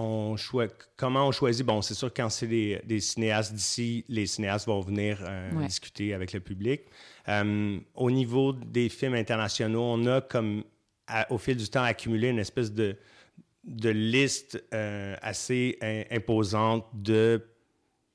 [0.00, 0.36] on
[0.96, 1.64] comment on choisit?
[1.64, 6.32] Bon, c'est sûr, quand c'est des, cinéastes d'ici, les cinéastes vont venir euh, discuter avec
[6.32, 6.82] le public.
[7.28, 10.64] Euh, au niveau des films internationaux, on a comme,
[11.30, 12.96] au fil du temps, accumulé une espèce de,
[13.64, 15.78] de liste euh, assez
[16.10, 17.42] imposante de,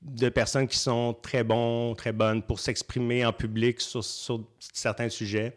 [0.01, 5.09] de personnes qui sont très bons, très bonnes pour s'exprimer en public sur, sur certains
[5.09, 5.55] sujets.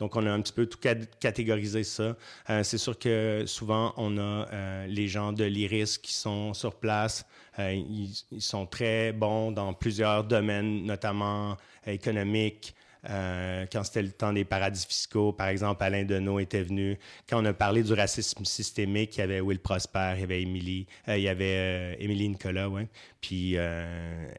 [0.00, 0.78] Donc, on a un petit peu tout
[1.20, 2.16] catégorisé ça.
[2.48, 6.74] Euh, c'est sûr que souvent, on a euh, les gens de l'IRIS qui sont sur
[6.74, 7.26] place.
[7.58, 12.74] Euh, ils, sont très bons dans plusieurs domaines, notamment économiques,
[13.08, 16.98] euh, quand c'était le temps des paradis fiscaux, par exemple, Alain Deneau était venu.
[17.28, 20.42] Quand on a parlé du racisme systémique, il y avait Will Prosper, il y avait
[20.42, 22.88] Émilie, euh, il y avait euh, Émilie Nicolas, ouais,
[23.20, 23.56] puis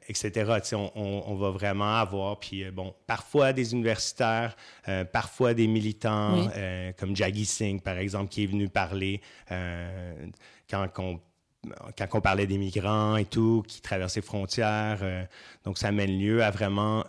[0.08, 0.60] etc.
[0.74, 4.56] On, on, on, va vraiment avoir, puis bon, parfois des universitaires,
[5.12, 6.50] parfois des militants,
[6.98, 9.22] comme Jaggi Singh, par exemple, qui est venu parler
[10.70, 11.20] quand on
[11.96, 15.28] quand on parlait des migrants et tout, qui traversaient frontières.
[15.64, 17.04] donc, ça mène lieu à vraiment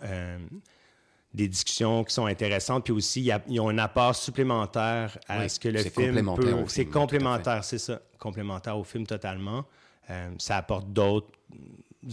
[1.33, 2.83] des discussions qui sont intéressantes.
[2.83, 6.63] Puis aussi, ils ont un apport supplémentaire à ce que le film peut...
[6.67, 8.01] C'est complémentaire, c'est ça.
[8.19, 9.65] Complémentaire au film totalement.
[10.09, 11.27] Euh, ça apporte d'autres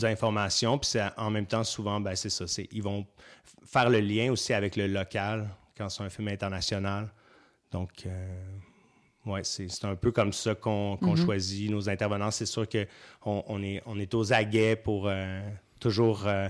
[0.02, 0.78] informations.
[0.78, 2.44] Puis en même temps, souvent, ben, c'est ça.
[2.72, 3.06] Ils vont
[3.66, 7.12] faire le lien aussi avec le local quand c'est un film international.
[7.72, 8.38] Donc, euh,
[9.26, 11.24] ouais, c'est un peu comme ça qu'on mm-hmm.
[11.24, 12.30] choisit nos intervenants.
[12.30, 15.08] C'est sûr qu'on on est, on est aux aguets pour...
[15.08, 15.42] Euh,
[15.80, 16.48] toujours euh,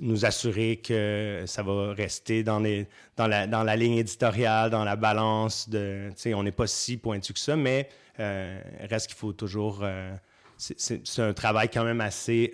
[0.00, 2.86] nous assurer que ça va rester dans, les,
[3.16, 5.68] dans, la, dans la ligne éditoriale, dans la balance.
[6.26, 7.88] On n'est pas si pointu que ça, mais
[8.20, 9.80] euh, reste qu'il faut toujours...
[9.82, 10.14] Euh,
[10.56, 12.52] c'est un travail quand même assez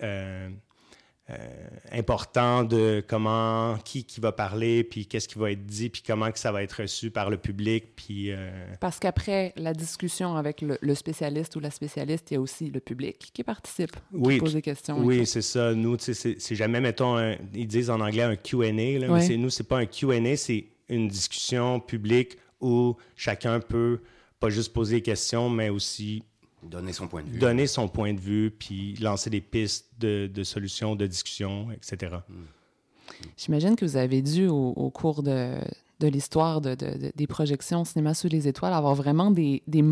[1.31, 1.37] euh,
[1.91, 6.31] important de comment, qui, qui va parler, puis qu'est-ce qui va être dit, puis comment
[6.31, 7.95] que ça va être reçu par le public.
[7.95, 12.41] Puis, euh, Parce qu'après la discussion avec le, spécialiste ou la spécialiste, il y a
[12.41, 14.99] aussi le public qui participe, oui, qui pose des questions.
[14.99, 15.73] Oui, c'est ça.
[15.73, 17.17] Nous, c'est jamais, mettons,
[17.55, 21.79] ils disent en anglais un Q&A, mais nous, c'est pas un Q&A, c'est une discussion
[21.79, 24.01] publique où chacun peut
[24.39, 26.23] pas juste poser des questions, mais aussi
[26.69, 27.39] Donner son point de vue.
[27.39, 32.17] Donner son point de vue, puis lancer des pistes de, de solutions, de discussions, etc.
[32.27, 32.43] Hmm.
[33.37, 35.57] J'imagine que vous avez dû, au, cours de,
[35.99, 39.83] de l'histoire de, de, des projections Cinéma sous les étoiles, avoir vraiment des, des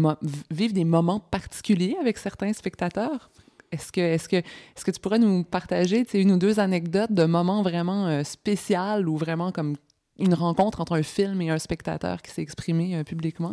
[0.52, 3.30] vivre des moments particuliers avec certains spectateurs.
[3.72, 7.26] Est-ce que, est que, est que tu pourrais nous partager une ou deux anecdotes de
[7.26, 9.76] moments vraiment euh, spéciaux ou vraiment comme
[10.20, 13.52] une rencontre entre un film et un spectateur qui s'est exprimé euh, publiquement?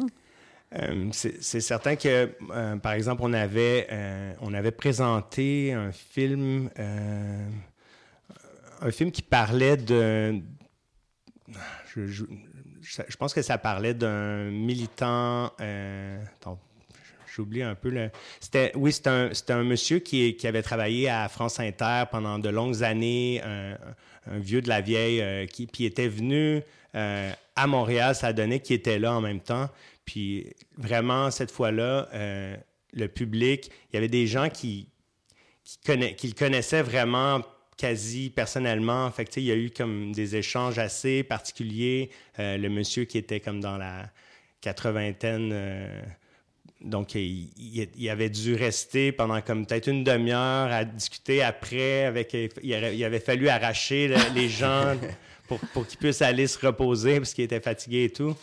[0.78, 6.70] Euh, c'est certain que, euh, par exemple, on avait, euh, on avait présenté un film,
[8.80, 10.40] un film qui parlait de...
[11.96, 12.24] Je,
[13.18, 15.52] pense que ça parlait d'un militant...
[17.33, 18.11] J'oublie un peu le.
[18.40, 22.83] C'était, oui, c'était un, monsieur qui, qui, avait travaillé à France Inter pendant de longues
[22.83, 23.76] années, un,
[24.26, 26.61] vieux de la vieille, qui puis était venu
[26.92, 28.16] à Montréal.
[28.16, 29.70] Ça a donné qu'il était là en même temps.
[30.10, 30.44] Puis
[30.76, 32.56] vraiment, cette fois-là, euh,
[32.92, 34.88] le public, il y avait des gens qui,
[35.84, 37.42] qui, le connaissaient vraiment
[37.76, 39.08] quasi personnellement.
[39.12, 42.10] Fait il y a eu comme des échanges assez particuliers.
[42.40, 44.10] Euh, le monsieur qui était comme dans la
[44.60, 46.02] quatre-vingtaine, euh,
[46.80, 47.52] donc il,
[47.96, 52.02] il, avait dû rester pendant comme peut-être une demi-heure à discuter après.
[52.06, 54.96] Avec, il, avait, fallu arracher les gens
[55.46, 58.34] pour, pour qu'ils puissent aller se reposer parce qu'ils étaient fatigués et tout.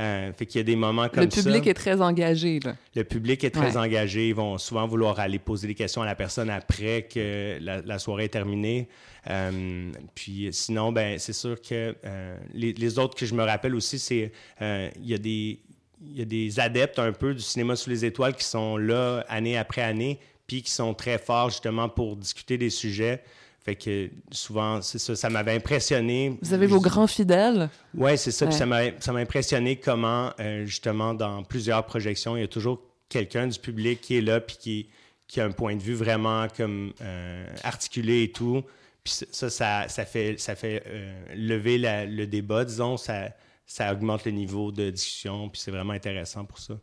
[0.00, 1.40] Euh, fait qu'il y a des moments comme ça.
[1.40, 2.60] Le public est très engagé.
[2.60, 2.76] Là.
[2.96, 4.28] Le public est très engagé.
[4.28, 8.24] Ils vont souvent vouloir aller poser des questions à la personne après que la, soirée
[8.24, 8.88] est terminée.
[9.28, 13.98] Euh, puis sinon, ben c'est sûr que euh, les, autres que je me rappelle aussi,
[13.98, 15.60] c'est il y a des
[16.04, 19.24] il y a des adeptes un peu du cinéma sous les étoiles qui sont là
[19.28, 23.22] année après année, puis qui sont très forts justement pour discuter des sujets.
[23.64, 26.36] Fait que souvent, c'est ça, ça m'avait impressionné.
[26.42, 27.68] Vous avez vos grands fidèles?
[27.94, 28.50] Oui, c'est ça.
[28.50, 33.58] ça m'a impressionné comment, euh, justement, dans plusieurs projections, il y a toujours quelqu'un du
[33.58, 34.88] public qui est là puis qui,
[35.28, 38.62] qui a un point de vue vraiment comme euh, articulé et tout.
[39.04, 42.96] Puis ça, ça, ça fait, ça fait euh, lever le débat, disons.
[42.96, 43.28] Ça,
[43.64, 45.48] ça augmente le niveau de discussion.
[45.48, 46.74] Puis c'est vraiment intéressant pour ça.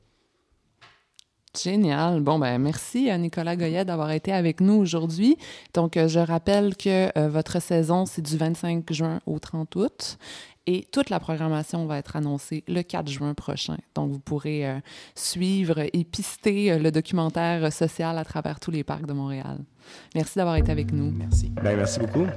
[1.58, 2.22] Génial.
[2.22, 5.36] Bon, ben merci à Nicolas Goyet d'avoir été avec nous aujourd'hui.
[5.74, 10.18] Donc, euh, je rappelle que euh, votre saison, c'est du 25 juin au 30 août.
[10.68, 13.78] Et toute la programmation va être annoncée le 4 juin prochain.
[13.96, 14.80] Donc, vous pourrez euh,
[15.16, 19.58] suivre et pister le documentaire social à travers tous les parcs de Montréal.
[20.14, 21.10] Merci d'avoir été avec nous.
[21.10, 21.50] Merci.
[21.64, 22.28] Ben, merci beaucoup.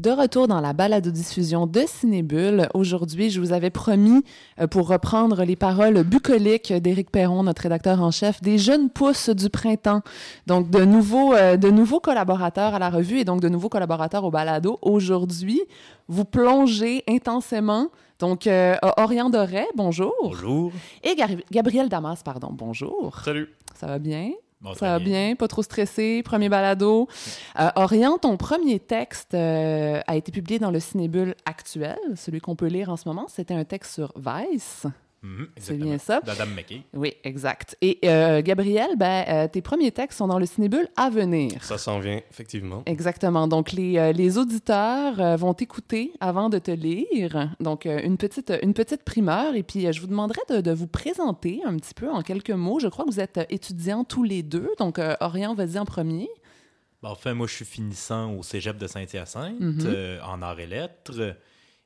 [0.00, 4.24] De retour dans la balado-diffusion de Cinébule, aujourd'hui, je vous avais promis,
[4.58, 9.28] euh, pour reprendre les paroles bucoliques d'Éric Perron, notre rédacteur en chef, des jeunes pousses
[9.28, 10.00] du printemps.
[10.46, 14.24] Donc, de nouveaux, euh, de nouveaux collaborateurs à la revue et donc de nouveaux collaborateurs
[14.24, 14.78] au balado.
[14.80, 15.60] Aujourd'hui,
[16.08, 17.88] vous plongez intensément.
[18.20, 20.14] Donc, euh, Orient Doré, bonjour.
[20.22, 20.72] Bonjour.
[21.04, 21.14] Et
[21.50, 23.20] Gabriel Damas, pardon, bonjour.
[23.22, 23.50] Salut.
[23.74, 24.30] Ça va bien?
[24.74, 25.34] Ça va bien.
[25.36, 27.08] pas trop stressé, premier balado.
[27.58, 32.56] Euh, Orient, ton premier texte euh, a été publié dans le Cinébule actuel, celui qu'on
[32.56, 33.26] peut lire en ce moment.
[33.28, 34.86] C'était un texte sur Vice.
[35.22, 36.20] Mhm, c'est bien ça.
[36.20, 36.82] D'Adam McKay.
[36.94, 37.76] Oui, exact.
[37.82, 41.62] Et euh, Gabriel, ben, euh, tes premiers textes sont dans le Cinébule à venir.
[41.62, 42.82] Ça s'en vient, effectivement.
[42.86, 43.46] Exactement.
[43.46, 47.54] Donc, les, euh, les auditeurs vont t'écouter avant de te lire.
[47.60, 49.54] Donc, une, petite, une petite primeur.
[49.54, 52.80] Et puis, je vous demanderai de, de, vous présenter un petit peu en quelques mots.
[52.80, 54.70] Je crois que vous êtes étudiants tous les deux.
[54.78, 56.30] Donc, Orient, vas-y en premier.
[57.02, 60.18] Ben, enfin, moi, je suis finissant au cégep de Saint-Hyacinthe Mhm.
[60.26, 61.36] en arts et lettres.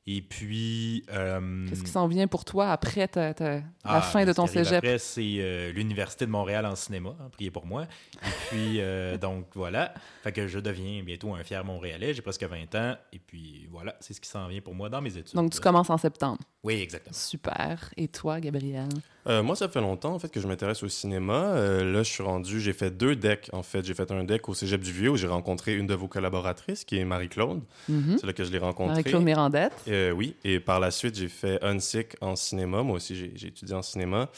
[0.07, 1.03] Et puis.
[1.11, 4.45] Euh, Qu'est-ce qui s'en vient pour toi après ta, ta, ah, la fin de ton
[4.45, 4.77] cégep?
[4.77, 7.15] Après, c'est euh, l'Université de Montréal en cinéma.
[7.19, 7.83] Hein, priez pour moi.
[7.83, 9.93] Et puis, euh, donc, voilà.
[10.23, 12.13] Fait que je deviens bientôt un fier Montréalais.
[12.13, 12.95] J'ai presque 20 ans.
[13.13, 15.35] Et puis, voilà, c'est ce qui s'en vient pour moi dans mes études.
[15.35, 16.41] Donc, tu commences en septembre.
[16.63, 17.15] Oui, exactement.
[17.15, 17.91] Super.
[17.97, 18.89] Et toi, Gabriel?
[19.27, 21.53] Euh, moi, ça fait longtemps en fait que je m'intéresse au cinéma.
[21.55, 23.83] Euh, là, je suis rendu, j'ai fait deux decks en fait.
[23.83, 26.83] J'ai fait un deck au Cégep du Vieux où j'ai rencontré une de vos collaboratrices
[26.83, 27.61] qui est Marie-Claude.
[27.89, 28.17] Mm -hmm.
[28.19, 28.97] C'est là que je l'ai rencontrée.
[28.97, 29.73] Marie-Claude Mirandette.
[29.87, 30.35] Euh, oui.
[30.43, 32.83] Et par la suite, j'ai fait Unsick en cinéma.
[32.83, 34.29] Moi aussi, j'ai étudié en cinéma.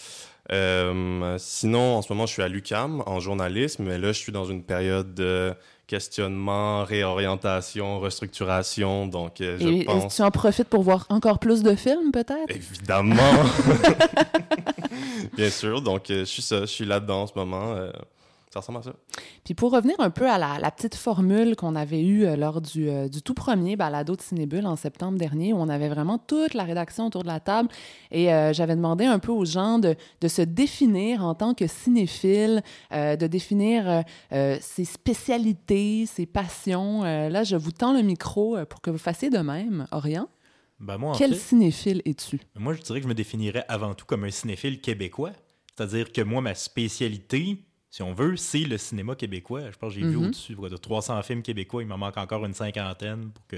[1.38, 4.46] Sinon, en ce moment, je suis à l'UCAM en journalisme, mais là, je suis dans
[4.46, 5.54] une période de
[5.88, 9.08] questionnement, réorientation, restructuration.
[9.08, 10.16] Donc, euh, je Et pense.
[10.16, 12.50] tu en profites pour voir encore plus de films, peut-être?
[12.50, 13.16] Évidemment!
[15.36, 15.82] Bien sûr.
[15.82, 16.62] Donc, euh, je suis ça.
[16.62, 17.76] Je suis là-dedans en ce moment.
[18.58, 18.94] Ça ressemble à ça.
[19.44, 22.60] Puis pour revenir un peu à la, la petite formule qu'on avait eue euh, lors
[22.60, 26.18] du, euh, du, tout premier balado de Cinébule en septembre dernier, où on avait vraiment
[26.18, 27.70] toute la rédaction autour de la table,
[28.10, 31.68] et euh, j'avais demandé un peu aux gens de, de, se définir en tant que
[31.68, 37.04] cinéphile, euh, de définir euh, ses spécialités, ses passions.
[37.04, 40.28] là, je vous tends le micro pour que vous fassiez de même, Orient.
[40.80, 42.40] Ben moi, Quel fait, cinéphile es-tu?
[42.56, 45.32] Moi, je dirais que je me définirais avant tout comme un cinéphile québécois.
[45.76, 47.67] C'est-à-dire que moi, ma spécialité,
[47.98, 49.72] si on veut, c'est le cinéma québécois.
[49.72, 50.12] Je pense que j'ai Mhm.
[50.12, 51.82] vu au-dessus de 300 films québécois.
[51.82, 53.58] Il m'en manque encore une cinquantaine pour que,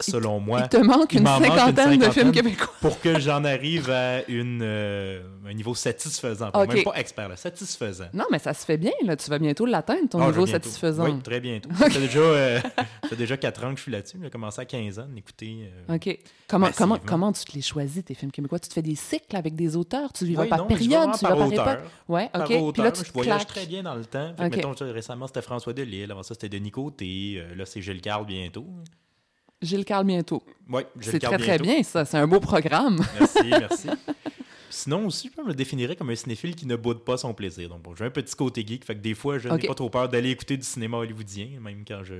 [0.00, 2.72] selon moi, Il te manque il une m'en manque une cinquantaine de films québécois.
[2.80, 6.50] pour que j'en arrive à une, euh, un niveau satisfaisant.
[6.50, 6.74] Pas- Ok.
[6.74, 8.06] Même pas expert, là, satisfaisant.
[8.12, 9.16] Non, mais ça se fait bien, là.
[9.16, 11.04] Tu vas bientôt l'atteindre, ton Ah, niveau satisfaisant.
[11.04, 11.68] Oui, très bientôt.
[11.78, 12.60] Ça fait déjà, euh,
[13.08, 14.18] ça déjà 4 ans que je suis là-dessus.
[14.22, 15.70] J'ai commencé à 15 ans d'écouter.
[15.88, 16.18] euh, OK.
[16.48, 18.58] Comment, comment, comment tu te les choisis, tes films québécois?
[18.58, 20.12] Tu te fais des cycles avec des auteurs?
[20.12, 21.10] Tu y vas oui, par non, période?
[21.18, 21.78] Tu y vas par auteur.
[22.08, 22.72] Ouais, Par OK.
[22.74, 24.32] Puis là, tu je voyage très bien dans le temps.
[24.36, 26.10] Fait mettons, récemment, c'était François Delisle.
[26.10, 27.34] Avant ça, c'était Denis Côté.
[27.36, 28.66] Euh, là, c'est Gilles Carle bientôt.
[29.64, 30.42] Gilles Carle bientôt.
[30.68, 31.64] Oui, Gilles C'est très, très bientôt.
[31.64, 32.04] bien, ça.
[32.04, 33.00] C'est un beau programme.
[33.18, 33.88] Merci, merci.
[34.70, 37.68] Sinon aussi, je me définirais comme un cinéphile qui ne boude pas son plaisir.
[37.68, 39.88] Donc, bon, j'ai un petit côté geek, fait que des fois, je n'ai pas trop
[39.88, 42.14] peur d'aller écouter du cinéma hollywoodien, même quand je,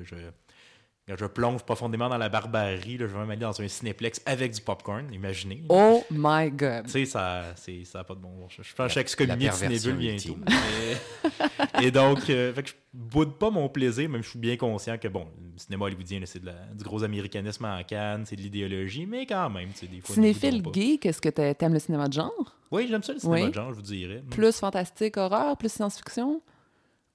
[1.07, 2.97] je plonge profondément dans la barbarie.
[2.97, 5.62] là, je vais même aller dans un cinéplex avec du popcorn, imaginez.
[5.69, 6.85] Oh my God.
[6.87, 7.55] Tu sais, ça
[7.95, 8.67] n'a pas de bon sens.
[8.67, 10.29] Je, pense que je suis La excommunié de Cinébule bientôt.
[10.31, 10.45] ultime.
[11.83, 14.97] Et, donc, euh, fait que je boude pas mon plaisir, même je suis bien conscient
[14.97, 19.27] que, bon, le cinéma hollywoodien, c'est du gros américanisme en canne, c'est de l'idéologie, mais
[19.27, 20.14] quand même, tu sais, des fois...
[20.14, 20.81] Cinéphile nous boudons pas.
[20.87, 22.57] geek, est-ce que t'a- t'aimes le cinéma de genre?
[22.71, 23.49] Oui, j'aime ça, le cinéma Oui.
[23.51, 24.23] de genre, je vous dirais.
[24.31, 26.40] Plus fantastique, horreur, plus science-fiction?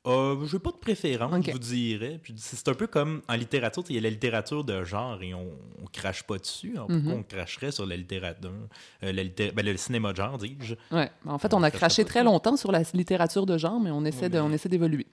[0.07, 2.19] Euh, je n'ai pas de préférence, je vous dirais.
[2.23, 5.33] Puis c'est un peu comme en littérature, il y a la littérature de genre et
[5.33, 5.47] on,
[5.81, 6.71] on crache pas dessus.
[6.75, 7.19] Alors, pourquoi Mhm.
[7.19, 8.49] on cracherait sur la littérature,
[9.03, 10.75] euh, la ben, le cinéma de genre, dis-je?
[10.91, 11.12] Ouais.
[11.25, 12.25] En fait, On on a craché très dessus.
[12.31, 15.05] longtemps sur la littérature de genre, mais on essaie Ouais, de- mais- on essaie d'évoluer.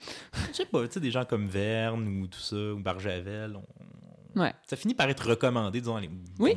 [0.53, 3.65] Je sais pas, tu sais, des gens comme Verne ou tout ça, ou Barjavel, on,
[4.37, 4.53] Ouais.
[4.69, 6.57] Ça finit par être recommandé, disons, les, Oui.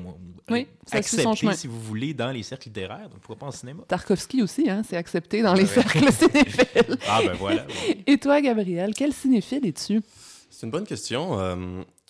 [0.51, 3.07] Oui, ça suit son accepté, si vous voulez, dans les cercles littéraires.
[3.09, 3.83] Donc, pourquoi pas en cinéma?
[3.87, 5.67] Tarkovsky aussi, hein, c'est accepté dans les Ouais.
[5.67, 6.97] cercles cinéphiles.
[7.07, 7.65] Ah, ben voilà.
[8.07, 10.01] Et toi, Gabriel, quel cinéphile es-tu?
[10.49, 11.39] C'est une bonne question.
[11.39, 11.55] Euh,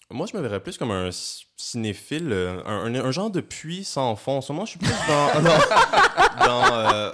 [0.09, 1.09] moi, je me verrais plus comme un
[1.57, 4.37] cinéphile, euh, un, un- un genre de puits sans fond.
[4.37, 7.11] En ce moment, je suis plus dans, dans, dans, euh,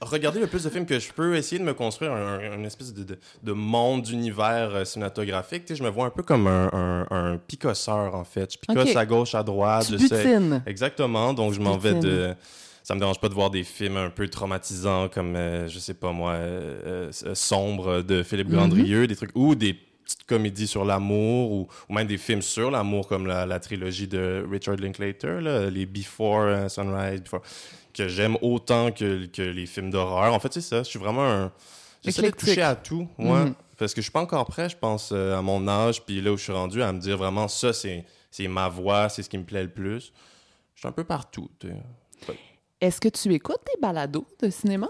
[0.00, 2.64] regarder le plus de films que je peux, essayer de me construire un, un- une
[2.64, 5.64] espèce de, de, de monde, d'univers euh, cinématographique.
[5.66, 8.52] Tu sais, je me vois un peu comme un, un, un picosseur, en fait.
[8.54, 9.86] Je picosse à gauche, à droite.
[9.86, 10.62] tu je sais- butines.
[10.66, 11.32] Exactement.
[11.34, 12.34] Donc, je m'en vais de.
[12.82, 15.94] Ça me dérange pas de voir des films un peu traumatisants comme, euh, je sais
[15.94, 18.54] pas moi, euh, euh, Sombre de Philippe Mhm.
[18.54, 22.70] Grandrieux, des trucs, ou des petites comédies sur l'amour, ou, ou même des films sur
[22.70, 27.42] l'amour comme la, la trilogie de Richard Linklater, là, les Before euh, Sunrise, Before,
[27.94, 30.32] que j'aime autant que, que les films d'horreur.
[30.34, 30.82] En fait, c'est ça.
[30.82, 31.52] Je suis vraiment un.
[32.04, 33.44] J'essaie de toucher à tout, ouais.
[33.44, 33.54] Mhm.
[33.78, 36.32] Parce que je suis pas encore prêt, je pense, euh, à mon âge, puis là
[36.32, 38.04] où je suis rendu, à me dire vraiment ça, c'est
[38.48, 40.12] ma voix, c'est ce qui me plaît le plus.
[40.74, 41.48] Je suis un peu partout.
[42.80, 44.88] Est-ce que tu écoutes des balados de cinéma?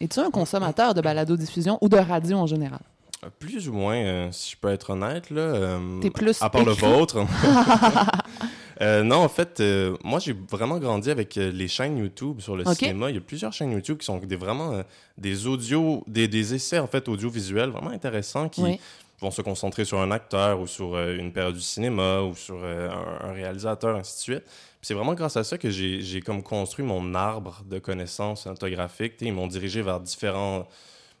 [0.00, 2.80] Es-tu un consommateur de balado-diffusion ou de radio en général?
[3.24, 5.40] Euh, Plus ou moins, euh, si je peux être honnête, là.
[5.40, 7.24] euh, T'es plus À part le vôtre.
[8.80, 12.56] Euh, non, en fait, euh, moi, j'ai vraiment grandi avec euh, les chaînes YouTube sur
[12.56, 13.10] le cinéma.
[13.10, 14.82] Il y a plusieurs chaînes YouTube qui sont des, vraiment
[15.16, 18.80] des audios, des, des essais, en fait, audiovisuels vraiment intéressants qui Oui.
[19.20, 23.28] vont se concentrer sur un acteur ou sur une période du cinéma ou sur un,
[23.28, 24.44] un réalisateur, ainsi de suite.
[24.80, 29.14] C'est vraiment grâce à ça que j'ai comme construit mon arbre de connaissances cinématographiques.
[29.20, 30.68] Ils m'ont dirigé vers différents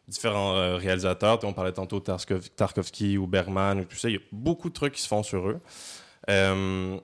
[0.06, 1.38] différents euh, réalisateurs.
[1.42, 4.08] On parlait tantôt de Tarkov- Tarkovsky ou Bergman ou tout ça.
[4.08, 5.58] Il y a beaucoup de trucs qui se font sur eux.
[6.30, 6.98] Euh,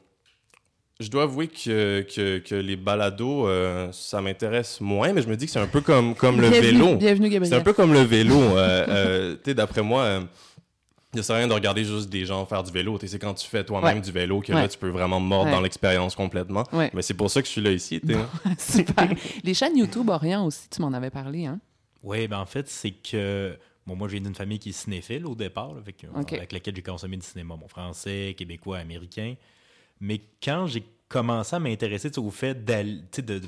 [1.01, 5.37] je dois avouer que, que, que les balados, euh, ça m'intéresse moins, mais je me
[5.37, 6.97] dis que c'est un peu comme, comme le Bienvenue- vélo.
[6.97, 7.63] Bienvenue, C'est un Gabriel.
[7.65, 8.37] peu comme le vélo.
[8.41, 10.21] euh, euh, tu sais, d'après moi, euh,
[11.13, 12.99] il ne sert à rien de regarder juste des gens faire du vélo.
[13.05, 14.01] C'est quand tu fais toi-même Ouais.
[14.03, 14.63] du vélo que Ouais.
[14.63, 15.53] là, tu peux vraiment mordre Ouais.
[15.53, 16.65] dans l'expérience complètement.
[16.73, 16.91] Ouais.
[16.95, 18.01] Mais c'est pour ça que je suis là ici.
[18.59, 19.09] Super.
[19.45, 21.61] Les chaînes YouTube Orient aussi, tu m'en avais parlé, hein?
[22.03, 23.57] Oui, ben en fait, c'est que.
[23.87, 26.75] Bon, moi, je viens d'une famille qui est cinéphile au départ, là, avec, avec laquelle
[26.75, 29.35] j'ai consommé du cinéma, bon, français, québécois, américain.
[30.01, 33.41] Mais quand j'ai commencé à m'intéresser au fait de, de-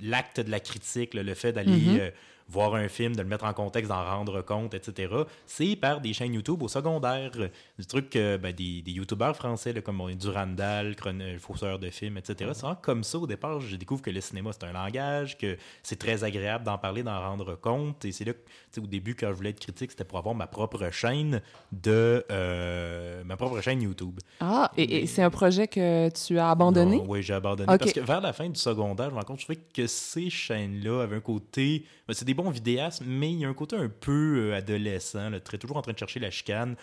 [0.00, 1.96] l'acte de la critique, là, le fait d'aller Mhm.
[1.98, 2.10] euh,
[2.50, 5.12] voir un film, de le mettre en contexte, d'en rendre compte, etc.,
[5.46, 7.30] c'est par des chaînes YouTube au secondaire.
[7.78, 11.90] Du truc, euh, ben, des, des YouTubeurs français, là, comme Durandal, Chron- euh, Fausseur de
[11.90, 12.50] films, etc.
[12.52, 15.56] C'est vraiment comme ça, au départ, je découvre que le cinéma, c'est un langage, que
[15.82, 18.04] c'est très agréable d'en parler, d'en rendre compte.
[18.04, 20.46] Et c'est là que, au début, quand je voulais être critique, c'était pour avoir ma
[20.46, 21.40] propre chaîne
[21.72, 22.24] de...
[22.30, 24.18] euh, ma propre chaîne YouTube.
[24.40, 26.96] Ah, et, et c'est un projet que tu as abandonné?
[26.96, 27.78] Non, oui, j'ai abandonné.
[27.78, 30.30] Parce que vers la fin du secondaire, je me rends compte, je trouvais que ces
[30.30, 31.84] chaînes-là avaient un côté.
[32.08, 35.30] ben, c'est des bons vidéastes, mais il y a un côté un peu euh, adolescent,
[35.30, 36.76] là, très, toujours en train de chercher la chicane.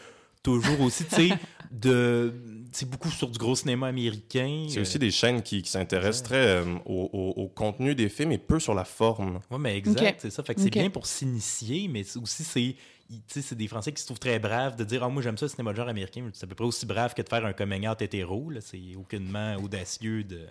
[0.44, 1.30] Toujours aussi, tu sais,
[1.72, 2.34] de.
[2.72, 4.68] C'est beaucoup sur du gros cinéma américain.
[4.70, 8.08] C'est euh, aussi des chaînes qui, qui s'intéressent très euh, au, au- au contenu des
[8.08, 9.40] films et peu sur la forme.
[9.52, 10.44] Oui, mais exact, c'est ça.
[10.44, 12.62] Fait que c'est bien pour s'initier, mais aussi, c'est.
[12.62, 12.76] il-
[13.10, 15.38] tu sais, C'est des Français qui se trouvent très braves de dire Ah, moi, j'aime
[15.38, 16.30] ça, le cinéma de genre américain.
[16.34, 18.50] C'est à peu près aussi brave que de faire un coming out hétéro.
[18.52, 18.62] là.
[18.62, 20.42] C'est aucunement audacieux de.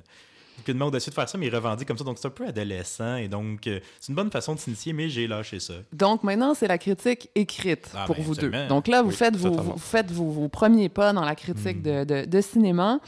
[0.60, 2.04] Aucunement audacieux de faire ça, mais ils revendiquent comme ça.
[2.04, 3.16] Donc, c'est un peu adolescent.
[3.16, 5.74] Et donc, euh, c'est une bonne façon de s'initier, mais j'ai lâché ça.
[5.92, 8.50] Donc maintenant, c'est la critique écrite Ah, pour ben, vous deux.
[8.68, 11.78] Donc là, vous Oui, faites, vos, vous faites vos, vos premiers pas dans la critique
[11.78, 11.82] Mm.
[11.82, 13.00] de, de- de cinéma.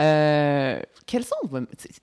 [0.00, 1.58] Euh, quelles sont vos-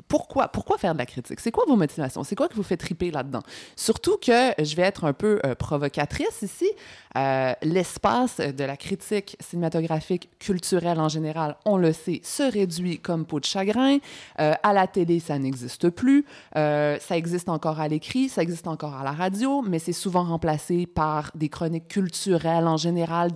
[0.07, 1.39] pourquoi, pourquoi faire de la critique?
[1.39, 2.23] C'est quoi vos motivations?
[2.23, 3.41] C'est quoi qui vous fait triper là-dedans?
[3.75, 6.69] Surtout que je vais être un peu euh, provocatrice ici.
[7.17, 13.25] Euh, L'espace de la critique cinématographique culturelle en général, on le sait, se réduit comme
[13.25, 13.97] peau de chagrin.
[14.37, 16.25] À la télé, ça n'existe plus.
[16.55, 20.23] Euh, ça existe encore à l'écrit, ça existe encore à la radio, mais c'est souvent
[20.23, 23.31] remplacé par des chroniques culturelles en général,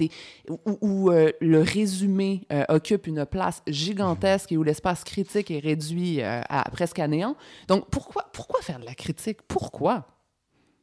[0.82, 6.22] où, euh, le résumé euh, occupe une place gigantesque et où l'espace critique est réduit
[6.22, 7.36] à presque à néant.
[7.68, 9.42] Donc, pourquoi, pourquoi faire de la critique?
[9.48, 10.08] Pourquoi?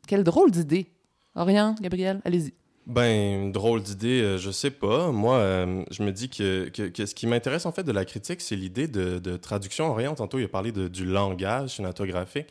[0.06, 0.90] Quelle drôle d'idée.
[1.34, 2.54] Orient, Gabriel, allez-y.
[2.86, 5.12] Ben, drôle d'idée, euh, je sais pas.
[5.12, 8.56] Moi, euh, je me dis que, ce qui m'intéresse en fait de la critique, c'est
[8.56, 9.90] l'idée de, de traduction.
[9.90, 12.46] Orient, tantôt, il a parlé de- du langage cinématographique.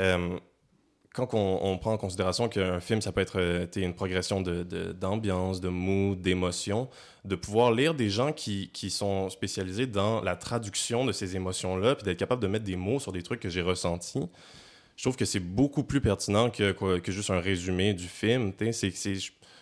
[0.00, 0.36] Euh,
[1.14, 4.92] quand on, prend en considération qu'un film, ça peut être euh, une progression de- de-
[4.92, 6.88] d'ambiance, de, mood, d'émotion,
[7.24, 11.94] de pouvoir lire des gens qui, qui sont spécialisés dans la traduction de ces émotions-là,
[11.94, 14.22] puis d'être capable de mettre des mots sur des trucs que j'ai ressentis,
[14.96, 18.52] je trouve que c'est beaucoup plus pertinent que, que juste un résumé du film.
[18.52, 18.72] t'sais.
[18.72, 19.14] C'est,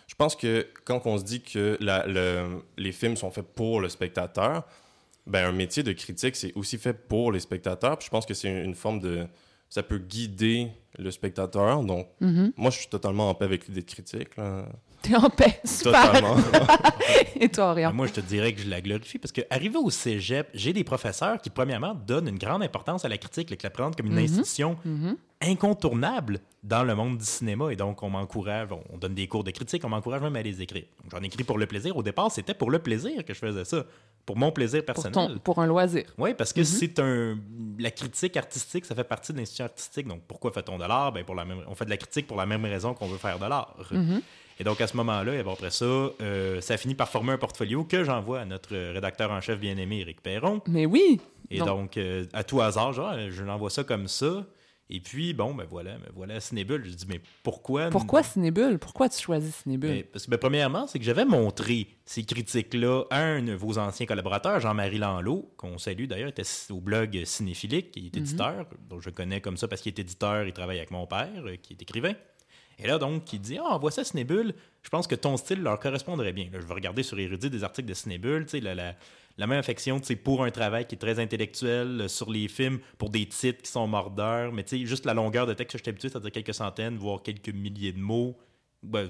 [0.07, 3.81] je pense que quand on se dit que la- le- les films sont faits pour
[3.81, 4.63] le spectateur,
[5.25, 7.97] ben, un métier de critique, c'est aussi fait pour les spectateurs.
[7.97, 9.25] Puis je pense que c'est une, une forme de...
[9.69, 10.67] Ça peut guider
[10.99, 11.81] le spectateur.
[11.83, 12.51] Donc, Mhm.
[12.57, 14.35] moi, je suis totalement en paix avec l'idée de critique.
[14.37, 14.67] là.
[15.03, 15.59] T'es en paix.
[15.65, 16.05] Super.
[16.13, 16.37] Totalement.
[17.39, 17.91] Et toi, Orion?
[17.93, 20.83] Moi, je te dirais que je la glorifie parce que arrivé au cégep, j'ai des
[20.85, 24.07] professeurs qui, premièrement, donnent une grande importance à la critique, là, qui la prennent comme
[24.07, 24.23] une Mhm.
[24.23, 24.77] institution
[25.41, 27.71] incontournable dans le monde du cinéma.
[27.71, 30.41] Et donc, on m'encourage, on, on donne des cours de critique, on m'encourage même à
[30.41, 30.85] les écrire.
[31.03, 31.97] Donc, J'en écris pour le plaisir.
[31.97, 33.83] Au départ, c'était pour le plaisir que je faisais ça,
[34.25, 35.33] pour mon plaisir Pour, personnel.
[35.33, 36.05] ton, pour un loisir.
[36.17, 37.37] Oui, parce que c'est un.
[37.77, 40.07] La critique artistique, ça fait partie de l'institution artistique.
[40.07, 41.11] Donc, pourquoi fait-on de l'art?
[41.11, 41.59] Ben, pour la même...
[41.67, 43.75] On fait de la critique pour la même raison qu'on veut faire de l'art.
[44.63, 47.37] Et donc, à ce moment-là, et bon, après ça, euh, ça finit par former un
[47.37, 50.61] portfolio que j'envoie à notre rédacteur en chef bien-aimé, Éric Perron.
[50.69, 51.19] Mais oui.
[51.49, 54.45] Et Donc- donc, euh, à tout hasard, genre, je l'envoie ça comme ça.
[54.89, 56.85] Et puis, bon, ben voilà, ben voilà, Cinébule.
[56.85, 57.89] Je dis, mais pourquoi?
[57.89, 58.79] Pourquoi Cinébule?
[58.79, 59.89] Pourquoi tu choisis Cinébule?
[59.89, 63.77] Ben, parce que, ben, premièrement, c'est que j'avais montré ces critiques-là à un de vos
[63.77, 69.01] anciens collaborateurs, Jean-Marie Lanlot, qu'on salue d'ailleurs, était au blog Cinéphilique, qui est éditeur, donc
[69.01, 71.57] je le connais comme ça parce qu'il est éditeur, il travaille avec mon père, euh,
[71.61, 72.13] qui est écrivain.
[72.79, 74.53] Et là, donc, il dit Ah, ça à Cinébule.
[74.81, 76.49] Je pense que ton style leur correspondrait bien.
[76.51, 78.95] Là, je vais regarder sur Érudit des articles de Cinébule, tu sais, la, la,
[79.37, 82.47] la même affection tu sais, pour un travail qui est très intellectuel, euh, sur les
[82.47, 85.73] films, pour des titres qui sont mordeurs, mais tu sais, juste la longueur de texte
[85.73, 88.37] que je suis habitué, c'est-à-dire quelques centaines, voire quelques milliers de mots,
[88.81, 89.09] ben,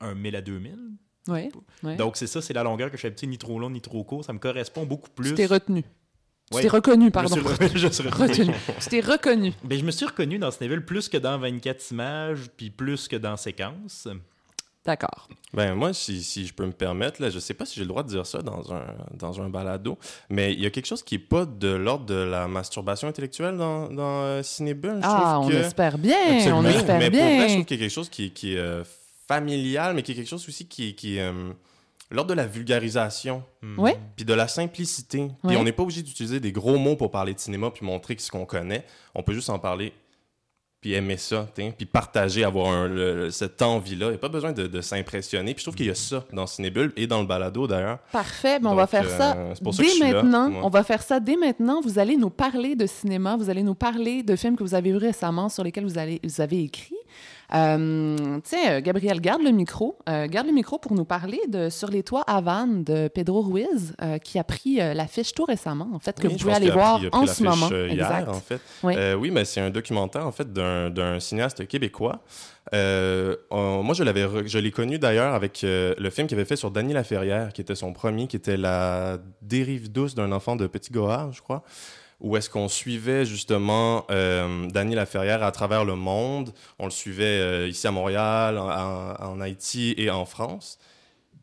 [0.00, 0.92] un mille à deux mille.
[1.26, 1.50] Oui.
[1.82, 1.96] ouais.
[1.96, 4.02] Donc, c'est ça, c'est la longueur que je suis habitué, ni trop long, ni trop
[4.04, 4.24] court.
[4.24, 5.30] Ça me correspond beaucoup plus.
[5.30, 5.84] Tu t'es retenu.
[6.52, 6.62] Ouais.
[6.62, 7.36] Tu t'es reconnu, pardon.
[7.60, 8.42] Je suis, je suis retenu.
[8.44, 8.54] retenu.
[8.80, 9.52] tu t'es reconnu.
[9.64, 13.16] Ben, je me suis reconnu dans Sneville plus que dans 24 images, puis plus que
[13.16, 14.08] dans Séquence.
[14.86, 15.28] D'accord.
[15.52, 17.88] Ben moi, si, si je peux me permettre, là, je sais pas si j'ai le
[17.88, 19.98] droit de dire ça dans un, dans un balado,
[20.30, 23.58] mais il y a quelque chose qui est pas de l'ordre de la masturbation intellectuelle
[23.58, 25.00] dans, dans euh, Cinébulle.
[25.02, 25.54] Je Ah, on que...
[25.54, 26.16] espère bien.
[26.30, 26.68] On Absolument.
[26.70, 27.54] espère mais pour vrai, je bien.
[27.56, 28.82] trouve qu'il y a quelque chose qui, qui est euh,
[29.26, 31.50] familial, mais qui est quelque chose aussi qui, qui est euh,
[32.10, 33.42] l'ordre de la vulgarisation,
[33.76, 33.92] Oui.
[34.16, 35.28] puis de la simplicité.
[35.46, 38.16] Puis on n'est pas obligé d'utiliser des gros mots pour parler de cinéma puis montrer
[38.18, 38.84] ce qu'on connaît.
[39.14, 39.92] On peut juste en parler
[40.80, 44.06] puis aimer ça, puis partager, avoir un- le- cette envie-là.
[44.06, 45.52] Il n'y a pas besoin de, de s'impressionner.
[45.52, 47.98] Puis je trouve qu'il y a ça dans Cinébulle et dans le balado, d'ailleurs.
[48.12, 50.52] Parfait, ben on Donc, va faire euh, ça que dès là, maintenant.
[50.62, 51.80] on va faire ça dès maintenant.
[51.80, 54.92] Vous allez nous parler de cinéma, vous allez nous parler de films que vous avez
[54.92, 56.94] vus récemment, sur lesquels vous, allez, vous avez écrit.
[57.54, 59.98] Euh, tiens, euh, Gabriel, garde le micro.
[60.08, 63.94] Euh, garde le micro pour nous parler de Sur les toits Havane de Pedro Ruiz,
[64.02, 66.98] euh, qui a pris l'affiche tout récemment, en fait, que Oui, vous pouvez aller voir
[66.98, 67.68] pris- en ce moment.
[67.68, 68.28] hier, exact.
[68.28, 68.60] en fait.
[68.82, 68.94] Oui.
[69.18, 72.20] Oui, mais c'est un documentaire en fait d'un cinéaste québécois.
[72.74, 76.44] Euh, on- moi, je l'avais, je l'ai connu d'ailleurs avec euh, le film qu'il avait
[76.44, 80.54] fait sur Dany Laferrière, qui était son premier, qui était la dérive douce d'un enfant
[80.54, 81.62] de Petit Goard, je crois.
[82.20, 86.52] Où est-ce qu'on suivait justement euh, Dany Laferrière à travers le monde.
[86.80, 90.78] On le suivait euh, ici à Montréal, en, en- en Haïti et en France.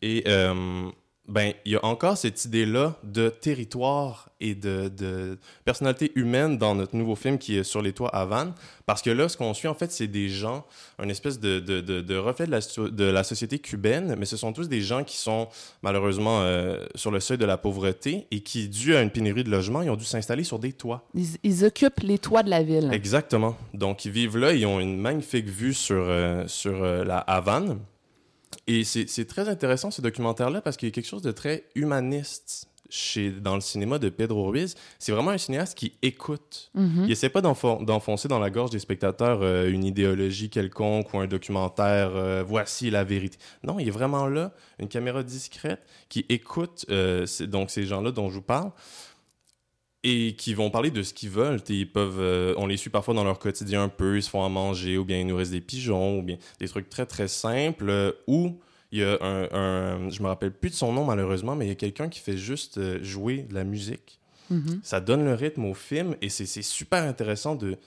[0.02, 0.90] Et euh,
[1.28, 6.76] ben, il y a encore cette idée-là de territoire et de, de personnalité humaine dans
[6.76, 8.54] notre nouveau film qui est Sur les toits Havane.
[8.86, 10.66] Parce que là, ce qu'on suit, en fait, c'est des gens,
[11.00, 14.26] un espèce de, de, de, de reflet de la, situ- de la société cubaine, mais
[14.26, 15.48] ce sont tous des gens qui sont
[15.82, 19.50] malheureusement euh, sur le seuil de la pauvreté et qui, dû à une pénurie de
[19.50, 21.08] logements, ils ont dû s'installer sur des toits.
[21.16, 22.90] Ils, ils occupent les toits de la ville.
[22.94, 23.56] Exactement.
[23.74, 27.80] Donc, ils vivent là, ils ont une magnifique vue sur, euh, sur euh, la Havane.
[28.68, 32.68] Et c'est très intéressant, ce documentaire-là, parce qu'il y a quelque chose de très humaniste
[32.90, 34.76] chez, dans le cinéma de Pedro Ruiz.
[35.00, 36.70] C'est vraiment un cinéaste qui écoute.
[36.76, 37.04] Mhm.
[37.06, 41.20] Il essaie pas d'enfo- d'enfoncer dans la gorge des spectateurs euh, une idéologie quelconque ou
[41.20, 43.38] un documentaire euh, voici la vérité.
[43.64, 48.30] Non, il est vraiment là, une caméra discrète qui écoute euh, donc ces gens-là dont
[48.30, 48.72] je vous parle
[50.08, 51.60] et qui vont parler de ce qu'ils veulent.
[51.68, 54.44] Ils peuvent, euh, on les suit parfois dans leur quotidien un peu, ils se font
[54.46, 57.90] à manger ou bien ils nourrissent des pigeons ou bien des trucs très très simples
[57.90, 58.58] euh, ou
[58.92, 61.70] il y a un, un- je me rappelle plus de son nom malheureusement, mais il
[61.70, 64.20] y a quelqu'un qui fait juste euh, jouer de la musique
[64.52, 64.80] Mhm.
[64.84, 67.78] ça donne le rythme au film et c'est super intéressant de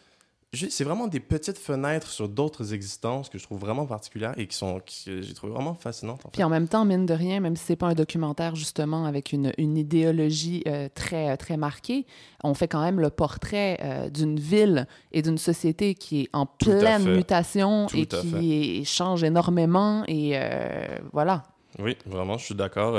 [0.55, 4.57] c'est vraiment des petites fenêtres sur d'autres existences que je trouve vraiment particulières et qui
[4.57, 6.33] sont que j'ai trouvé vraiment fascinantes en fait.
[6.33, 9.33] Puis en même temps, mine de rien, même si c'est pas un documentaire justement avec
[9.33, 12.07] une, une idéologie euh, très, très marquée,
[12.43, 16.47] on fait quand même le portrait euh, d'une ville et d'une société qui est en
[16.47, 20.03] Tout pleine mutation Tout et qui est- change énormément.
[20.09, 21.43] Et euh, voilà.
[21.79, 22.97] Oui, vraiment, je suis d'accord.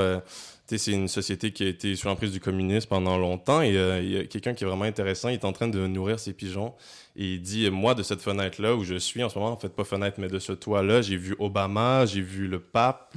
[0.78, 4.10] C'est une société qui a été sous l'emprise du communisme pendant longtemps et euh, il
[4.10, 5.28] y a quelqu'un qui est vraiment intéressant.
[5.28, 6.74] Il est en train de nourrir ses pigeons
[7.16, 9.68] et il dit Moi, de cette fenêtre-là où je suis en ce moment, en fait,
[9.68, 13.12] pas fenêtre, mais de ce toit-là, j'ai vu Obama, j'ai vu le pape.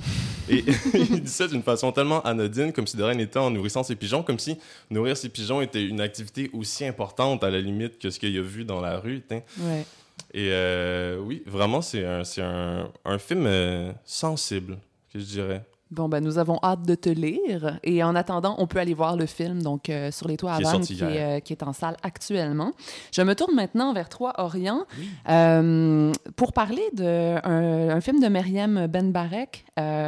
[0.49, 3.83] Et il dit ça d'une façon tellement anodine, comme si de rien n'était en nourrissant
[3.83, 4.57] ses pigeons, comme si
[4.89, 8.41] nourrir ses pigeons était une activité aussi importante à la limite que ce qu'il a
[8.41, 9.23] vu dans la rue.
[9.31, 9.85] Ouais.
[10.33, 14.77] Et euh, oui, vraiment, c'est un, un, un film euh, sensible,
[15.11, 15.63] que je dirais.
[15.93, 17.79] Bon, ben, nous avons hâte de te lire.
[17.83, 20.59] Et en attendant, on peut aller voir le film donc euh, sur les toits à
[20.59, 22.71] vannes qui, euh, qui est en salle actuellement.
[23.11, 24.85] Je me tourne maintenant vers toi, Orient,
[25.29, 29.65] euh, pour parler d'un un, un film de Myriam Benbarek,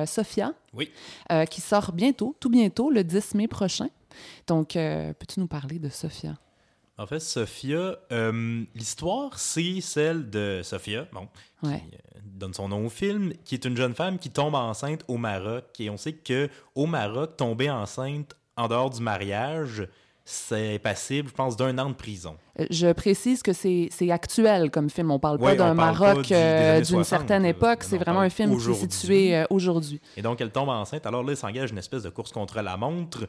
[0.08, 0.90] Sophia, Oui.
[1.52, 3.88] qui sort bientôt, tout bientôt, le 10 mai prochain.
[4.48, 6.34] Donc, peux-tu nous parler de Sophia?
[6.98, 11.28] En fait, Sophia, euh, l'histoire, c'est celle de Sophia, bon,
[11.64, 11.80] Ouais.
[11.90, 15.04] qui euh, donne son nom au film, qui est une jeune femme qui tombe enceinte
[15.10, 15.66] au Maroc.
[15.80, 19.88] Et on sait que au Maroc, tomber enceinte en dehors du mariage,
[20.24, 22.38] c'est passible, je pense, d'un an de prison.
[22.60, 25.12] Euh, Je précise que c'est actuel comme film.
[25.12, 27.84] On parle pas d'un Maroc euh, d'une 60, certaine époque.
[27.84, 30.00] C'est vraiment un film qui est situé aujourd'hui.
[30.16, 31.06] Et donc, elle tombe enceinte.
[31.06, 33.28] Alors là, elle s'engage une espèce de course contre la montre.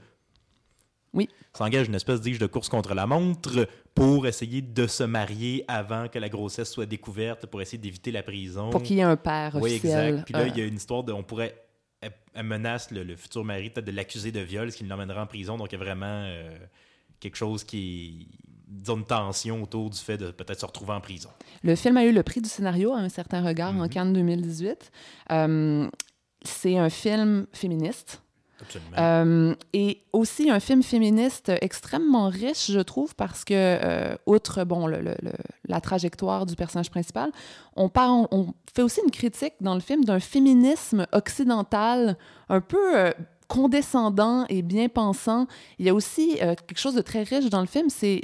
[1.15, 1.29] Oui.
[1.55, 6.09] S'engage une espèce, dis-je, de course contre la montre pour essayer de se marier avant
[6.09, 8.71] que la grossesse soit découverte, pour essayer d'éviter la prison.
[8.71, 10.09] Pour qu'il y ait un père Oui, officiel.
[10.09, 10.25] exact.
[10.27, 11.13] Puis là, euh, il y a une histoire de.
[11.13, 11.63] On pourrait.
[12.03, 15.27] Elle, menace le, le futur mari peut-être de l'accuser de viol, ce qui l'emmènera en
[15.27, 15.57] prison.
[15.57, 16.51] Donc, il y a vraiment euh,
[17.21, 18.29] quelque chose qui.
[18.69, 21.31] Disons, une tension autour du fait de peut-être se retrouver en prison.
[21.63, 24.91] Le film a eu le prix du scénario à un certain regard en Cannes 2018.
[25.31, 25.89] Euh,
[26.43, 28.23] c'est un film féministe.
[28.99, 34.87] Euh, et aussi un film féministe extrêmement riche, je trouve, parce que, euh, outre bon,
[34.87, 37.31] la trajectoire du personnage principal,
[37.77, 42.17] on, parle, on fait aussi une critique dans le film d'un féminisme occidental
[42.49, 43.13] un peu euh,
[43.49, 45.47] condescendant et bien pensant.
[45.79, 48.21] Il y a aussi euh, quelque chose de très riche dans le film, c'est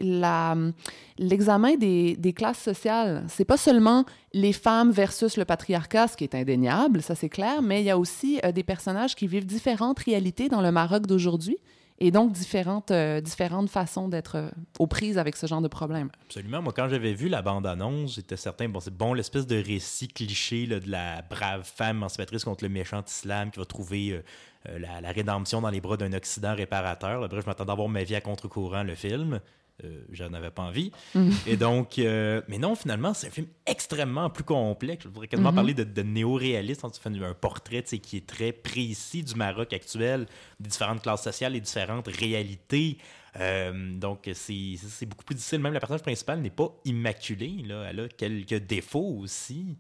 [1.19, 3.25] l'examen des, des classes sociales.
[3.29, 7.63] C'est pas seulement les femmes versus le patriarcat, ce qui est indéniable, ça c'est clair,
[7.63, 11.07] mais il y a aussi euh, des personnages qui vivent différentes réalités dans le Maroc
[11.07, 11.59] d'aujourd'hui
[11.99, 16.11] et donc différentes, euh, différentes façons d'être euh, aux prises avec ce genre de problème.
[16.27, 16.63] Absolument.
[16.63, 20.67] Moi, quand j'avais vu la bande-annonce, j'étais certain, bon, c'est bon, l'espèce de récit cliché
[20.67, 24.23] de la brave femme emancipatrice contre le méchant islam qui va trouver
[24.69, 27.29] euh, la, rédemption dans les bras d'un Occident réparateur.
[27.29, 29.41] Bref, je m'attendais à voir ma vie à contre-courant, le film.
[29.85, 30.93] Euh, J'en avais pas envie.
[31.47, 35.05] Et donc, euh, mais non, finalement, c'est un film extrêmement plus complexe.
[35.05, 35.55] Je voudrais quasiment Mhm.
[35.57, 36.85] parler de, de néo-réaliste.
[36.93, 40.27] Tu fais un portrait qui est très précis du Maroc actuel,
[40.61, 42.99] des différentes classes sociales et différentes réalités.
[43.41, 45.59] Euh, donc, c'est c'est beaucoup plus difficile.
[45.61, 47.63] Même la personnage principale n'est pas immaculée.
[47.67, 47.87] Là.
[47.89, 49.77] Elle a quelques défauts aussi.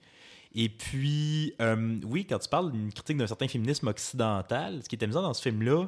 [0.54, 4.96] Et puis, euh, oui, quand tu parles d'une critique d'un certain féminisme occidental, ce qui
[4.96, 5.86] est amusant dans ce film-là,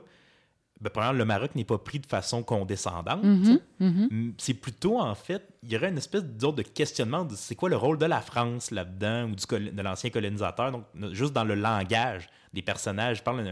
[0.84, 3.22] ben, premièrement, le Maroc n'est pas pris de façon condescendante.
[3.24, 4.08] Mhm, mhm.
[4.10, 7.68] Mm, C'est plutôt, en fait, il y aurait une espèce de questionnement de c'est quoi
[7.70, 10.70] le rôle de la France là-dedans ou du de l'ancien colonisateur.
[10.72, 13.18] Donc, juste dans le langage des personnages.
[13.18, 13.44] Je parle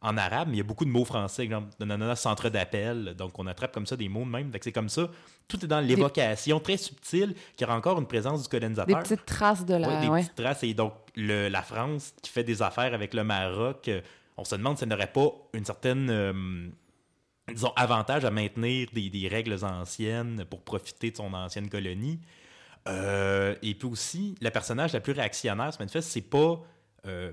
[0.00, 3.14] en arabe, mais il y a beaucoup de mots français, exemple, nanana, centre d'appel.
[3.18, 4.52] Donc, on attrape comme ça des mots de même.
[4.60, 5.08] C'est comme ça.
[5.48, 9.02] Tout est dans l'évocation très subtile qui aura encore une présence du Des colonisateur.
[9.02, 9.88] petites traces de la...
[9.88, 10.20] Ouais, des ouais.
[10.22, 10.62] petites traces.
[10.62, 14.00] Et donc, le- la France qui fait des affaires avec le Maroc, euh,
[14.38, 16.68] on se demande si elle n'aurait pas une certaine, euh,
[17.52, 22.20] disons, avantage à maintenir des, des règles anciennes pour profiter de son ancienne colonie.
[22.88, 26.62] Euh, et puis aussi, la personnage la plus réactionnaire, se manifeste, c'est pas
[27.06, 27.32] euh,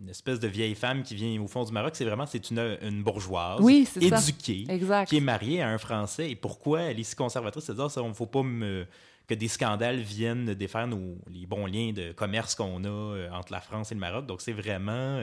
[0.00, 2.78] une espèce de vieille femme qui vient au fond du Maroc, c'est vraiment c'est une,
[2.82, 5.08] une bourgeoise Oui, éduquée Exact.
[5.08, 6.30] qui est mariée à un Français.
[6.30, 7.64] Et pourquoi elle est si conservatrice?
[7.64, 8.86] C'est-à-dire qu'il ne faut pas me-
[9.26, 13.60] que des scandales viennent défaire nos, les bons liens de commerce qu'on a entre la
[13.62, 14.26] France et le Maroc.
[14.26, 15.18] Donc, c'est vraiment...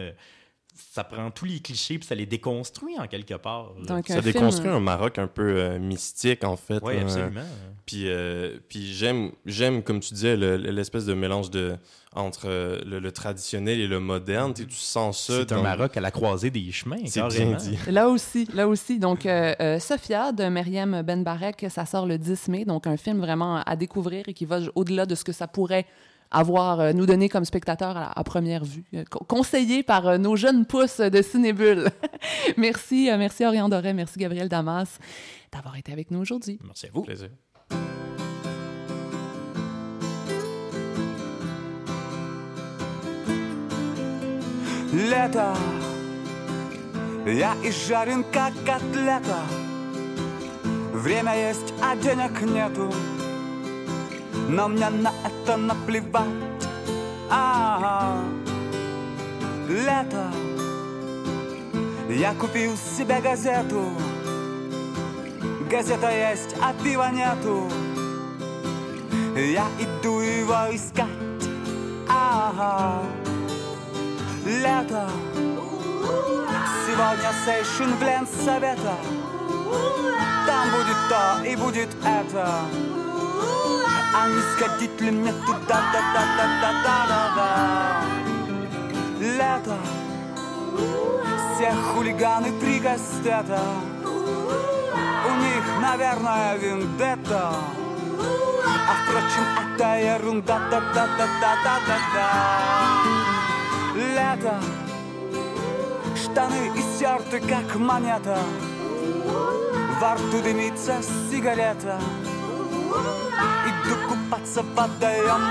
[0.73, 3.73] euh, ça prend tous les clichés puis ça les déconstruit en quelque part.
[3.87, 6.79] Donc, Ça film- déconstruit un Maroc un peu euh, mystique, en fait.
[6.83, 7.01] Oui, là.
[7.03, 7.41] absolument.
[7.85, 11.75] Puis, euh, puis j'aime, j'aime, comme tu disais, le- l'espèce de mélange de,
[12.13, 14.53] entre euh, le, le traditionnel et le moderne.
[14.53, 15.33] Tu sais, tu sens ça.
[15.39, 17.77] C'est un Maroc à la croisée des chemins, C'est bien dit.
[17.87, 18.99] Là aussi, là aussi.
[18.99, 22.65] Donc, euh, euh, Sophia de Myriam Benbarek, ça sort le 10 mai.
[22.65, 25.85] Donc, un film vraiment à découvrir et qui va au-delà de ce que ça pourrait
[26.30, 28.84] avoir euh, nous donner comme spectateur à, à première vue.
[28.94, 31.88] Euh, co- conseillé par euh, nos jeunes pousses de Cinébule.
[32.56, 34.98] merci, euh, merci Orion Doré, merci Gabriel Damas
[35.52, 36.58] d'avoir été avec nous aujourd'hui.
[36.64, 37.02] Merci à vous.
[37.02, 37.30] Plaisir.
[44.92, 45.52] Лето
[47.26, 49.40] Я изжарен как котлета
[50.92, 52.88] Время есть, а денег нету
[54.51, 56.27] Но мне на это наплевать.
[57.29, 58.17] Ага.
[59.69, 60.29] Лето.
[62.09, 63.85] Я купил себе газету.
[65.69, 67.69] Газета есть, а пива нету.
[69.37, 71.07] Я иду его искать.
[72.09, 73.03] Ага.
[74.45, 75.09] Лето.
[76.85, 78.97] Сегодня сейшн в Ленсовета.
[80.45, 82.90] Там будет то и будет это
[84.13, 88.01] а не сходить ли мне туда, да да да да да да да
[89.19, 89.77] Лето
[91.55, 93.61] Все хулиганы при гастета
[95.25, 97.53] У них, наверное, вендетта
[98.89, 99.45] А впрочем,
[99.75, 102.27] это ерунда, да да да да да да да
[103.95, 104.55] Лето
[106.17, 108.39] Штаны и серты, как монета
[110.01, 111.01] Во рту дымится
[111.31, 111.99] сигарета Сигарета
[113.83, 115.41] Иду купаться в водоем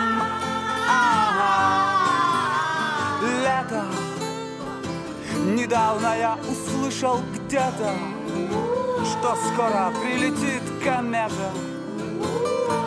[0.88, 1.96] Ага.
[3.22, 3.84] Лето.
[5.44, 7.94] Недавно я услышал где-то
[9.04, 11.50] Что скоро прилетит комета.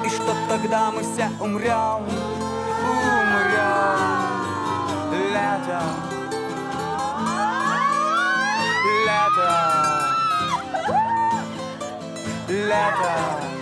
[0.06, 2.08] И что тогда мы все умрем
[2.90, 4.00] Умрем
[5.12, 5.82] Лето.
[9.06, 9.52] Лето.
[12.48, 13.53] Лето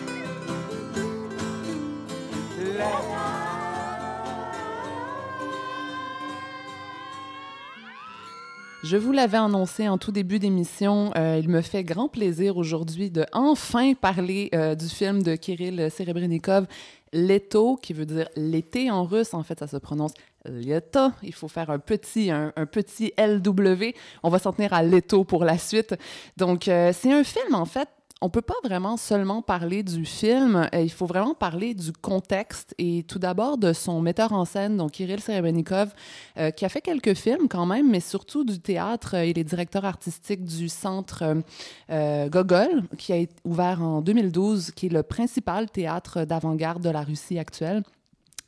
[8.91, 13.09] Je vous l'avais annoncé en tout début d'émission, euh, il me fait grand plaisir aujourd'hui
[13.09, 16.65] de enfin parler euh, du film de Kirill Serebrennikov,
[17.13, 19.33] Leto, qui veut dire l'été en russe.
[19.33, 20.13] En fait, ça se prononce
[20.45, 21.13] Lieta.
[21.23, 23.93] Il faut faire un petit, un, petit LW.
[24.23, 25.95] On va s'en tenir à Leto pour la suite.
[26.35, 27.87] Donc, euh, c'est un film, en fait,
[28.21, 32.75] on peut pas vraiment seulement parler du film, euh, il faut vraiment parler du contexte
[32.77, 35.93] et tout d'abord de son metteur en scène, donc Kirill Serebrennikov,
[36.37, 39.15] euh, qui a fait quelques films quand même, mais surtout du théâtre.
[39.15, 41.41] Il est directeur artistique du centre euh,
[41.89, 47.01] euh, Gogol, qui a ouvert en 2012, qui est le principal théâtre d'avant-garde de la
[47.01, 47.83] Russie actuelle.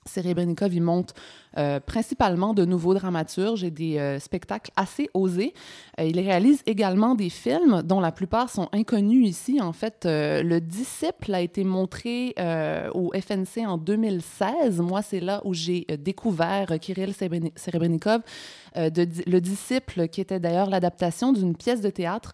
[0.05, 1.13] Serebrennikov, il monte
[1.57, 5.53] euh, principalement de nouveaux dramaturges et des euh, spectacles assez osés.
[5.99, 9.61] Euh, il réalise également des films dont la plupart sont inconnus ici.
[9.61, 12.33] En fait, Le Disciple a été montré
[12.93, 14.79] au FNC en 2016.
[14.79, 18.21] Moi, c'est là où j'ai découvert Kirill Serebren- Serebrennikov.
[18.75, 22.33] Le Disciple, qui était d'ailleurs l'adaptation d'une pièce de théâtre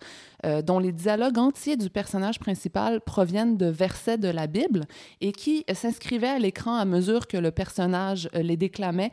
[0.64, 4.86] dont les dialogues entiers du personnage principal proviennent de versets de la Bible
[5.20, 9.09] et qui s'inscrivait à l'écran à mesure que le personnage les déclamait.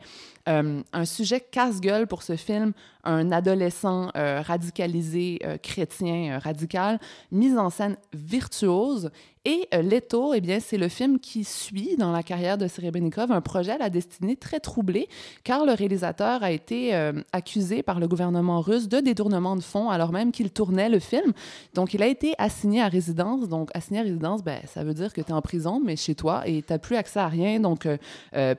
[0.47, 2.71] Euh, un sujet casse-gueule pour ce film,
[3.07, 6.99] un adolescent euh, radicalisé, euh, chrétien euh, radical,
[7.31, 9.09] mise en scène virtuose.
[9.45, 13.39] Et Leto, eh bien, c'est le film qui suit dans la carrière de Serebrennikov un
[13.39, 15.07] projet à la destinée très troublée,
[15.45, 16.93] car le réalisateur a été
[17.31, 21.31] accusé par le gouvernement russe de détournement de fonds alors même qu'il tournait le film.
[21.75, 23.47] Donc, il a été assigné à résidence.
[23.47, 26.13] Donc, assigné à résidence, ben, ça veut dire que tu es en prison, mais chez
[26.13, 27.61] toi, et tu n'as plus accès à rien.
[27.61, 27.87] Donc,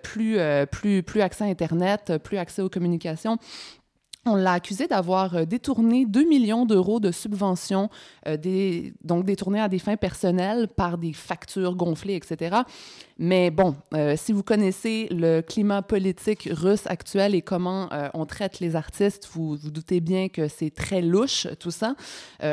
[0.02, 0.38] plus,
[0.70, 3.36] plus, plus accès à Internet, plus accès aux communications.
[4.28, 7.88] On l'a accusé d'avoir euh, détourné 2 millions d'euros de subventions,
[8.26, 8.36] euh,
[9.02, 12.58] donc détourné à des fins personnelles par des factures gonflées, etc.
[13.18, 18.60] Mais bon, euh, si vous connaissez le climat politique russe actuel et comment on traite
[18.60, 21.94] les artistes, vous vous doutez bien que c'est très louche tout ça.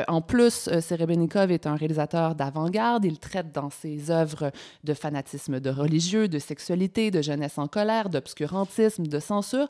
[0.08, 3.04] En plus, Serebrennikov est un réalisateur d'avant-garde.
[3.04, 4.50] Il traite dans ses œuvres
[4.82, 9.68] de fanatisme de religieux, de sexualité, de jeunesse en colère, d'obscurantisme, de censure.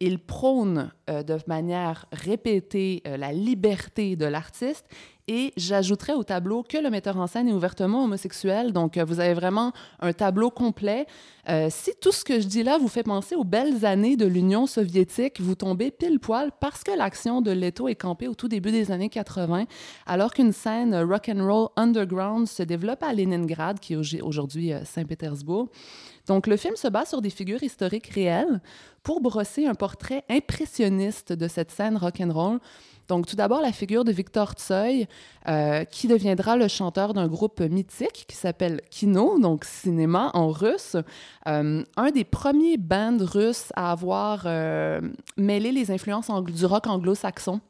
[0.00, 4.86] Il prône euh, de manière répétée euh, la liberté de l'artiste
[5.28, 8.72] et j'ajouterais au tableau que le metteur en scène est ouvertement homosexuel.
[8.72, 11.06] Donc, euh, vous avez vraiment un tableau complet.
[11.48, 14.26] Euh, si tout ce que je dis là vous fait penser aux belles années de
[14.26, 18.48] l'Union soviétique, vous tombez pile poil parce que l'action de Leto est campée au tout
[18.48, 19.64] début des années 80,
[20.06, 24.72] alors qu'une scène rock and roll underground se développe à Leningrad, qui est au- aujourd'hui
[24.72, 25.68] euh, Saint-Pétersbourg.
[26.26, 28.60] Donc, le film se base sur des figures historiques réelles
[29.02, 32.58] pour brosser un portrait impressionniste de cette scène rock and roll.
[33.08, 38.26] Donc, tout d'abord, la figure de Victor euh, qui deviendra le chanteur d'un groupe mythique
[38.28, 40.96] qui s'appelle Kino, donc cinéma en russe.
[41.46, 45.00] Euh, un des premiers bands russes à avoir euh,
[45.38, 47.60] mêlé les influences du rock anglo-saxon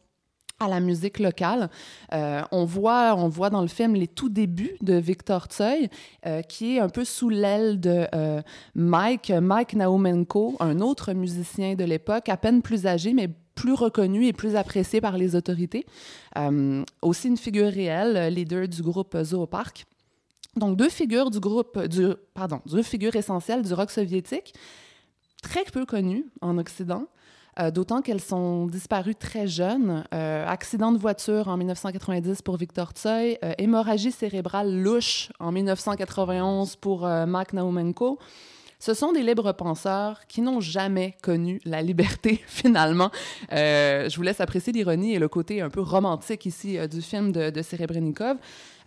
[0.58, 1.70] à la musique locale.
[2.12, 6.76] Euh, on, voit, on voit dans le film les tout débuts de Victor euh, qui
[6.76, 8.08] est un peu sous l'aile de
[8.74, 13.28] Mike, Mike Naumenko, un autre musicien de l'époque, à peine plus âgé, mais
[13.58, 15.84] plus reconnu et plus apprécié par les autorités.
[16.36, 19.84] Euh, aussi une figure réelle, euh, leader du groupe Zoopark.
[20.56, 21.78] Donc deux figures du groupe,
[22.34, 24.54] pardon, deux figures essentielles du rock soviétique,
[25.42, 27.06] très peu connues en Occident.
[27.60, 30.04] Euh, D'autant qu'elles sont disparues très jeunes.
[30.14, 36.76] Euh, accident de voiture en 1990 pour Victor Tsoy, euh, hémorragie cérébrale louche en 1991
[36.76, 38.18] pour euh, Mark Naumenko.
[38.80, 43.10] Ce sont des libres penseurs qui n'ont jamais connu la liberté, finalement.
[43.52, 47.02] Euh, je vous laisse apprécier l'ironie et le côté un peu romantique ici euh, du
[47.02, 48.36] film de, de Serebrennikov.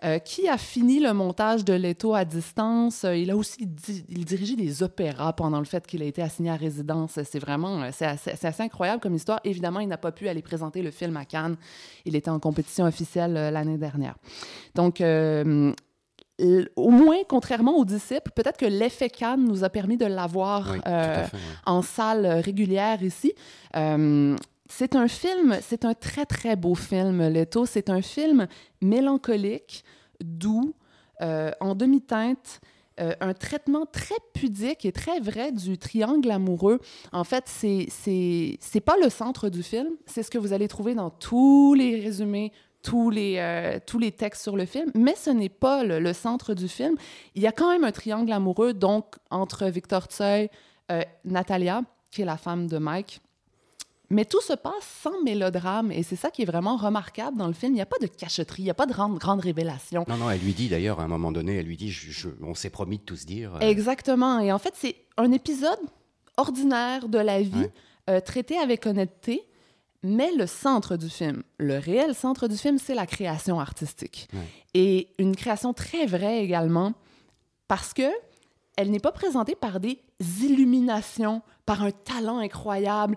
[0.04, 3.06] Euh, qui a fini le montage de Leto à distance.
[3.08, 6.50] Il a aussi di- il dirigeait des opéras pendant le fait qu'il a été assigné
[6.50, 7.20] à résidence.
[7.24, 8.08] C'est vraiment assez,
[8.64, 9.39] incroyable comme histoire.
[9.44, 11.56] Évidemment, il n'a pas pu aller présenter le film à Cannes.
[12.06, 14.16] Il était en compétition officielle l'année dernière.
[14.74, 15.04] Donc,
[16.76, 20.80] au moins, contrairement aux disciples, peut-être que l'effet Cannes nous a permis de l'avoir Oui,
[20.88, 21.26] euh,
[21.66, 23.34] en salle régulière ici.
[23.76, 24.36] Euh,
[24.70, 27.66] c'est un film, c'est un très très beau film, Leto.
[27.66, 28.48] C'est un film
[28.82, 29.84] mélancolique,
[30.22, 30.74] doux,
[31.22, 32.62] euh, en demi-teinte.
[33.00, 36.80] euh, un traitement très pudique et très vrai du triangle amoureux.
[37.12, 39.89] En fait, c'est c'est c'est pas le centre du film.
[40.06, 42.52] C'est ce que vous allez trouver dans tous les résumés,
[42.84, 44.92] tous les euh, tous les textes sur le film.
[44.96, 46.96] Mais ce n'est pas le, le centre du film.
[47.36, 50.48] Il y a quand même un triangle amoureux, donc entre Victor Tsoi,
[50.92, 53.22] euh, Natalia, qui est la femme de Mike.
[54.14, 57.54] Mais tout se passe sans mélodrame et c'est ça qui est vraiment remarquable dans le
[57.54, 57.72] film.
[57.72, 60.04] Il n'y a pas de cachotterie, il n'y a pas de grande, grande révélation.
[60.10, 62.28] Non, non, elle lui dit d'ailleurs à un moment donné, elle lui dit, je- je-
[62.44, 63.56] on s'est promis de tout se dire.
[63.56, 64.40] euh, Exactement.
[64.42, 65.80] Et en fait, c'est un épisode
[66.38, 67.72] ordinaire de la vie, Ouais.
[68.10, 69.44] euh, traité avec honnêteté,
[70.04, 74.28] mais le centre du film, le réel centre du film, c'est la création artistique.
[74.34, 74.39] Ouais.
[74.74, 76.93] Et une création très vraie également,
[77.68, 78.10] parce que
[78.78, 79.99] elle n'est pas présentée par des
[80.41, 83.16] illuminations, par un talent incroyable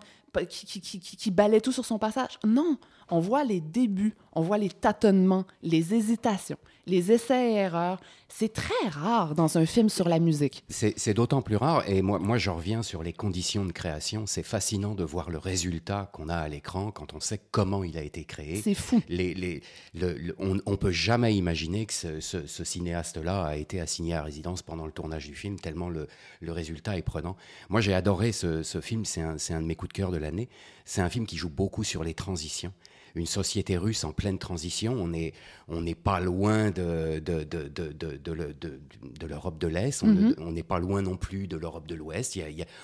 [0.48, 2.38] qui, qui, qui, qui- qui balaie tout sur son passage.
[2.44, 2.76] Non,
[3.10, 8.00] on voit les débuts, on voit les tâtonnements, les hésitations, les essais et erreurs.
[8.28, 10.64] C'est très rare dans un film sur la musique.
[10.68, 14.26] C'est d'autant plus rare, et moi, moi je reviens sur les conditions de création.
[14.26, 17.96] C'est fascinant de voir le résultat qu'on a à l'écran quand on sait comment il
[17.96, 18.60] a été créé.
[18.60, 19.00] C'est fou.
[19.08, 19.62] Les, les,
[19.94, 24.14] le- le- on ne peut jamais imaginer que ce, ce- ce cinéaste-là a été assigné
[24.14, 26.08] à résidence pendant le tournage du film, tellement le,
[26.40, 27.36] le résultat est prenant.
[27.68, 30.10] Moi, j'ai adoré ce, ce film, c'est un, c'est un de mes coups de cœur
[30.10, 30.48] de l'année.
[30.84, 32.72] C'est un film qui joue beaucoup sur les transitions.
[33.16, 35.32] Une société russe en pleine transition, on n'est
[35.68, 38.80] on n'est pas loin de, de, de, de, de, de le- de-
[39.20, 41.94] de l'Europe de l'Est, on ne- on n'est pas loin non plus de l'Europe de
[41.94, 42.36] l'Ouest.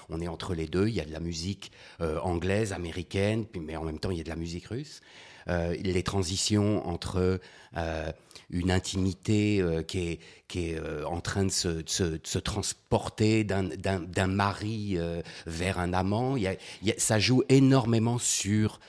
[0.09, 3.75] On est entre les deux, il y a de la musique euh, anglaise, américaine, mais
[3.77, 5.01] en même temps, il y a de la musique russe.
[5.49, 7.41] Euh, les transitions entre
[7.77, 8.13] euh,
[8.51, 12.21] une intimité euh, qui est, qui est euh, en train de se, de se, de
[12.25, 16.37] se transporter d'un- mari euh, vers un amant.
[16.37, 18.81] Il y a- il y a- ça joue énormément sur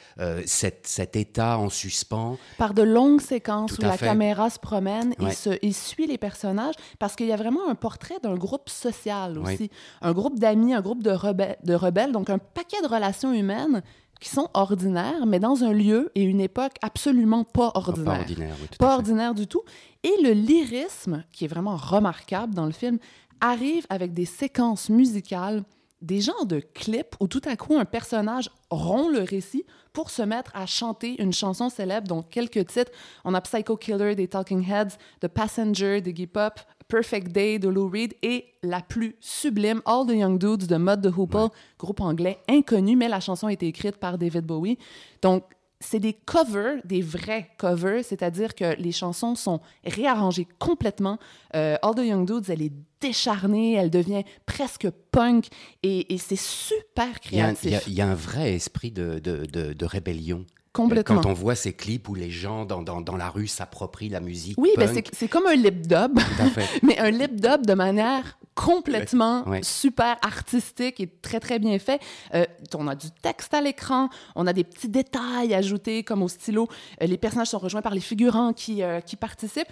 [0.45, 2.37] cette, cet état en suspens.
[2.57, 4.05] Par de longues séquences Tout où la fait.
[4.05, 5.33] caméra se promène, Ouais.
[5.33, 9.37] se, il suit les personnages parce qu'il y a vraiment un portrait d'un groupe social
[9.39, 9.53] Ouais.
[9.53, 9.69] aussi.
[10.01, 13.81] Un groupe d'amis, un groupe de, rebelles, de rebelles, donc un paquet de relations humaines
[14.21, 18.13] qui sont ordinaires, mais dans un lieu et une époque absolument pas ordinaire.
[18.13, 18.95] Pas ordinaire, oui, tout pas à fait.
[18.95, 19.63] ordinaire du tout.
[20.03, 22.99] Et le lyrisme, qui est vraiment remarquable dans le film,
[23.41, 25.63] arrive avec des séquences musicales,
[26.01, 30.21] des genres de clips où tout à coup un personnage rompt le récit pour se
[30.21, 32.91] mettre à chanter une chanson célèbre dont quelques titres.
[33.25, 36.59] On a Psycho Killer des Talking Heads, The Passenger de Iggy Pop,
[36.91, 41.01] Perfect Day de Lou Reed et la plus sublime All the Young Dudes de Mud
[41.01, 41.47] the Hoople,
[41.79, 44.77] groupe anglais inconnu, mais la chanson a été écrite par David Bowie.
[45.21, 45.43] Donc,
[45.79, 51.17] c'est des covers, des vrais covers, c'est-à-dire que les chansons sont réarrangées complètement.
[51.55, 55.47] Euh, All the Young Dudes, elle est décharnée, elle devient presque punk
[55.81, 57.63] et, et c'est super créatif.
[57.63, 60.45] il y a- il y a un vrai esprit de, de, de- de rébellion.
[60.73, 61.19] Complètement.
[61.21, 64.21] Quand on voit ces clips où les gens dans, dans, dans la rue s'approprient la
[64.21, 64.55] musique.
[64.57, 66.65] Oui, ben c'est comme un lip dub, tout à fait.
[66.83, 69.63] mais un lip dub de manière complètement Ouais.
[69.63, 71.99] super artistique et très très bien fait.
[72.33, 72.45] Euh,
[72.75, 76.67] on a du texte à l'écran, on a des petits détails ajoutés comme au stylo.
[77.01, 79.67] Euh, les personnages sont rejoints par les figurants qui, euh, qui participent.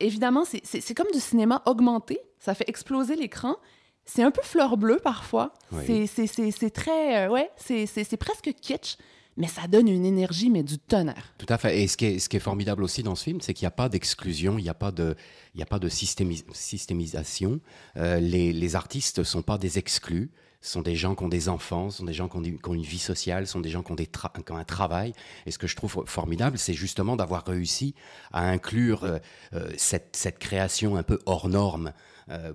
[0.00, 3.56] Évidemment, c'est- comme du cinéma augmenté, ça fait exploser l'écran.
[4.04, 5.52] C'est un peu fleur bleue parfois.
[5.72, 6.08] Oui.
[6.08, 8.96] C'est- très, euh, ouais, c'est presque kitsch,
[9.36, 11.34] mais ça donne une énergie mais du tonnerre.
[11.38, 11.82] Tout à fait.
[11.82, 13.88] Et ce qui est, ce formidable aussi dans ce film, c'est qu'il n'y a pas
[13.88, 15.16] d'exclusion, il n'y a pas de,
[15.54, 17.60] il a pas de systémis- systémisation.
[17.96, 20.30] Euh, les, artistes ne sont pas des exclus.
[20.60, 23.46] Sont des gens qui ont des enfants, sont des gens qui ont, une vie sociale,
[23.46, 25.12] sont des gens qui ont, un travail.
[25.44, 27.94] Et ce que je trouve formidable, c'est justement d'avoir réussi
[28.32, 29.18] à inclure euh,
[29.52, 31.92] euh, cette, cette création un peu hors norme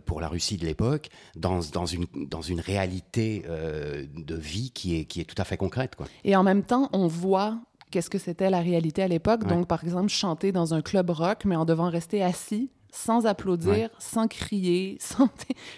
[0.06, 5.00] pour la Russie de l'époque dans, dans, une, dans une réalité euh, de vie qui
[5.00, 5.96] est, qui est tout à fait concrète.
[5.96, 6.08] Quoi.
[6.24, 7.60] Et en même temps, on voit
[7.92, 9.42] qu'est-ce que c'était la réalité à l'époque.
[9.44, 9.50] Ouais.
[9.50, 13.90] Donc, par exemple, chanter dans un club rock, mais en devant rester assis sans applaudir,
[14.00, 15.30] sans crier, sans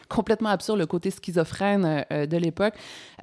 [0.10, 2.74] complètement absurde le côté schizophrène euh, euh, de l'époque.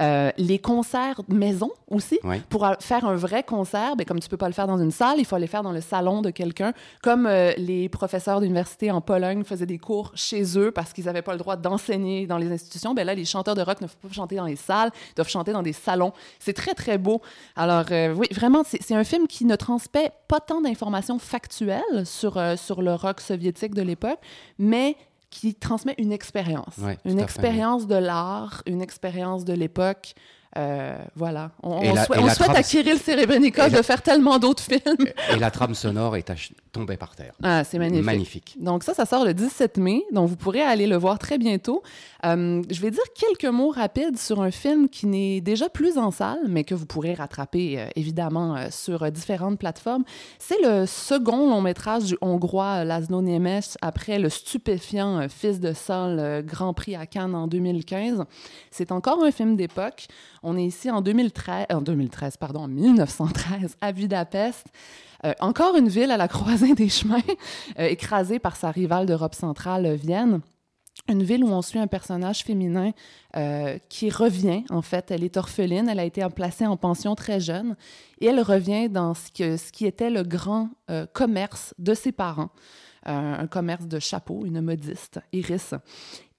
[0.01, 2.41] Euh, les concerts maison aussi, Ouais.
[2.51, 5.16] pour faire un vrai concert, ben, comme tu peux pas le faire dans une salle,
[5.18, 6.72] il faut aller faire dans le salon de quelqu'un,
[7.03, 11.22] comme euh, les professeurs d'université en Pologne faisaient des cours chez eux parce qu'ils n'avaient
[11.22, 12.95] pas le droit d'enseigner dans les institutions.
[12.95, 15.28] Ben là, les chanteurs de rock ne peuvent pas chanter dans les salles, ils doivent
[15.28, 16.12] chanter dans des salons.
[16.39, 17.20] C'est très, très beau.
[17.57, 17.86] Alors,
[18.16, 22.95] oui, vraiment, c'est un film qui ne transmet pas tant d'informations factuelles sur, sur le
[22.95, 24.18] rock soviétique de l'époque,
[24.58, 24.96] mais
[25.30, 26.78] qui transmet une expérience.
[26.78, 30.14] Ouais, une expérience de l'art, une expérience de l'époque.
[30.57, 31.51] Euh, voilà.
[31.62, 32.62] On, souhaite, on trame-
[32.99, 34.80] Serebrennikov et la- de faire tellement d'autres films.
[35.32, 37.32] Et la trame sonore est ach- tombée par terre.
[37.42, 38.05] Ah, c'est magnifique.
[38.07, 38.57] Magnifique.
[38.59, 41.82] Donc ça, ça sort le 17 mai, donc vous pourrez aller le voir très bientôt.
[42.24, 46.11] Euh, je vais dire quelques mots rapides sur un film qui n'est déjà plus en
[46.11, 50.05] salle, mais que vous pourrez rattraper euh, évidemment sur différentes plateformes.
[50.38, 56.42] C'est le second long métrage du Hongrois Laszlo Nemes après le stupéfiant Fils de Sol
[56.44, 58.24] Grand Prix à Cannes en 2015.
[58.70, 60.07] C'est encore un film d'époque.
[60.43, 64.66] On est ici en 2013, en 2013 pardon, en 1913 à Budapest.
[65.24, 67.22] Euh, encore une ville à la croisée des chemins,
[67.78, 70.41] euh, écrasée par sa rivale d'Europe centrale, euh, Vienne.
[71.09, 72.93] Une ville où on suit un personnage féminin
[73.36, 75.11] euh, qui revient, en fait.
[75.11, 77.76] Elle est orpheline, elle a été placée en pension très jeune,
[78.20, 82.51] et elle revient dans ce, qui était le grand euh, commerce de ses parents,
[83.07, 85.72] Euh, un commerce de chapeaux, une modiste, Iris.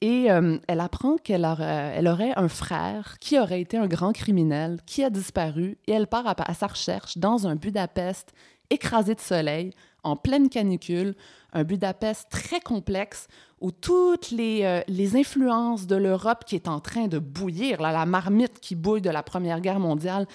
[0.02, 5.04] Et euh, elle apprend qu'elle aurait, un frère qui aurait été un grand criminel, qui
[5.04, 8.34] a disparu, et elle part à, sa recherche dans un Budapest
[8.70, 9.72] écrasé de soleil,
[10.04, 11.16] en pleine canicule,
[11.52, 13.28] un Budapest très complexe
[13.60, 18.62] où toutes les, euh, influences de l'Europe qui est en train de bouillir, la marmite
[18.62, 20.28] qui bouille de la Première Guerre mondiale,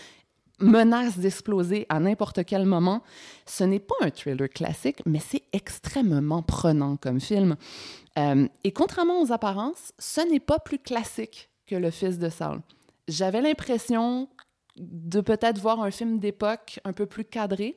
[0.61, 3.03] menace d'exploser à n'importe quel moment.
[3.47, 7.57] Ce n'est pas un thriller classique, mais c'est extrêmement prenant comme film.
[8.19, 12.61] Euh, et contrairement aux apparences, ce n'est pas plus classique que Le Fils de Saul.
[13.09, 14.29] J'avais l'impression
[14.77, 17.77] de peut-être voir un film d'époque un peu plus cadré,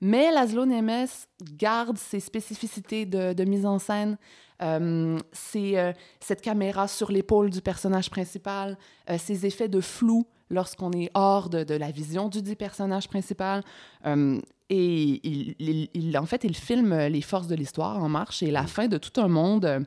[0.00, 1.06] mais Laszlo Nemes
[1.42, 4.18] garde ses spécificités de, mise en scène.
[4.62, 8.78] Euh, c'est euh, cette caméra sur l'épaule du personnage principal,
[9.18, 13.62] ces effets de flou lorsqu'on est hors de, de la vision du dit personnage principal.
[14.06, 18.42] Euh, et il, il- il- en fait, il filme les forces de l'histoire en marche
[18.42, 19.84] et la fin de tout un monde,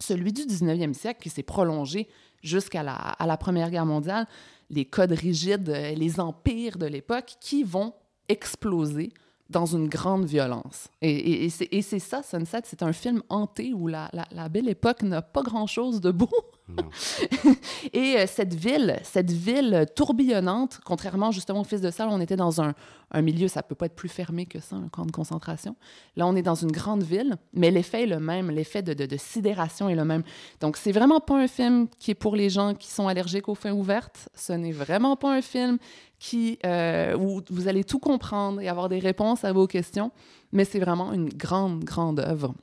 [0.00, 2.08] celui du 19e siècle qui s'est prolongé
[2.42, 4.26] jusqu'à la, à la Première Guerre mondiale,
[4.70, 7.92] les codes rigides, les empires de l'époque qui vont
[8.28, 9.12] exploser
[9.50, 10.88] dans une grande violence.
[11.02, 14.68] Et, c'est et c'est ça, Sunset, c'est un film hanté où la, la- la belle
[14.68, 16.30] époque n'a pas grand-chose de beau.
[17.92, 22.36] Et euh, cette ville, cette ville tourbillonnante, contrairement justement au Fils de Salle, on était
[22.36, 22.74] dans un,
[23.10, 25.76] un milieu, ça peut pas être plus fermé que ça, un camp de concentration.
[26.16, 29.06] Là, on est dans une grande ville, mais l'effet est le même, l'effet de, de-
[29.06, 30.22] de sidération est le même.
[30.60, 33.54] Donc, c'est vraiment pas un film qui est pour les gens qui sont allergiques aux
[33.54, 34.28] fins ouvertes.
[34.34, 35.78] Ce n'est vraiment pas un film
[36.18, 40.10] qui, euh, où vous allez tout comprendre et avoir des réponses à vos questions,
[40.52, 42.54] mais c'est vraiment une grande, grande œuvre.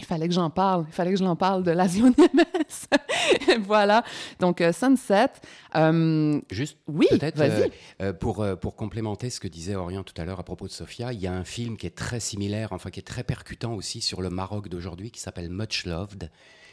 [0.00, 0.86] Il fallait que j'en parle.
[0.88, 3.60] Il fallait que je l'en parle de Laszlo Nemes.
[3.66, 4.02] voilà.
[4.38, 5.28] Donc, euh, Sunset.
[5.76, 7.62] euh, Juste Oui, peut-être vas-y.
[7.62, 7.68] euh,
[8.02, 11.12] euh, pour, pour complémenter ce que disait Orion tout à l'heure à propos de Sofia,
[11.12, 14.00] il y a un film qui est très similaire, enfin qui est très percutant aussi
[14.00, 16.30] sur le Maroc d'aujourd'hui, qui s'appelle Much Loved,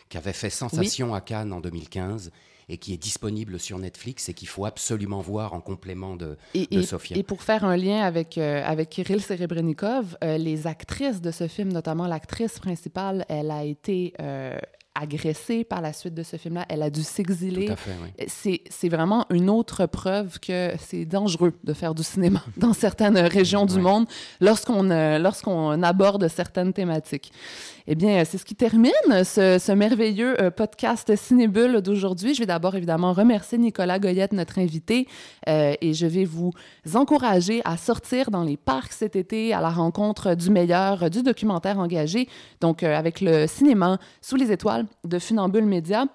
[0.10, 2.32] qui avait fait sensation à Cannes en 2015
[2.70, 6.68] et qui est disponible sur Netflix et qu'il faut absolument voir en complément de, Et,
[6.70, 7.18] de et- Sofia.
[7.18, 11.48] et pour faire un lien avec, euh, avec Kirill Serebrennikov, euh, les actrices de ce
[11.48, 14.58] film, notamment l'actrice principale, elle a été euh,
[15.00, 16.66] agressée par la suite de ce film-là.
[16.70, 17.70] Elle a dû s'exiler.
[17.70, 18.26] Oui.
[18.28, 23.18] C'est c'est vraiment une autre preuve que c'est dangereux de faire du cinéma dans certaines
[23.18, 24.06] régions du monde
[24.42, 27.32] lorsqu'on euh, lorsqu'on aborde certaines thématiques.
[27.90, 28.92] Eh bien, euh, c'est ce qui termine
[29.24, 32.34] ce, ce merveilleux euh, podcast Cinébule d'aujourd'hui.
[32.34, 35.08] Je vais d'abord évidemment remercier Nicolas Goyette, notre invité,
[35.48, 36.52] euh, et je vais vous
[36.96, 41.24] encourager à sortir dans les parcs cet été à la rencontre du meilleur euh, du
[41.24, 42.28] documentaire engagé,
[42.62, 46.06] donc euh, avec le cinéma sous les étoiles de Funambule Média.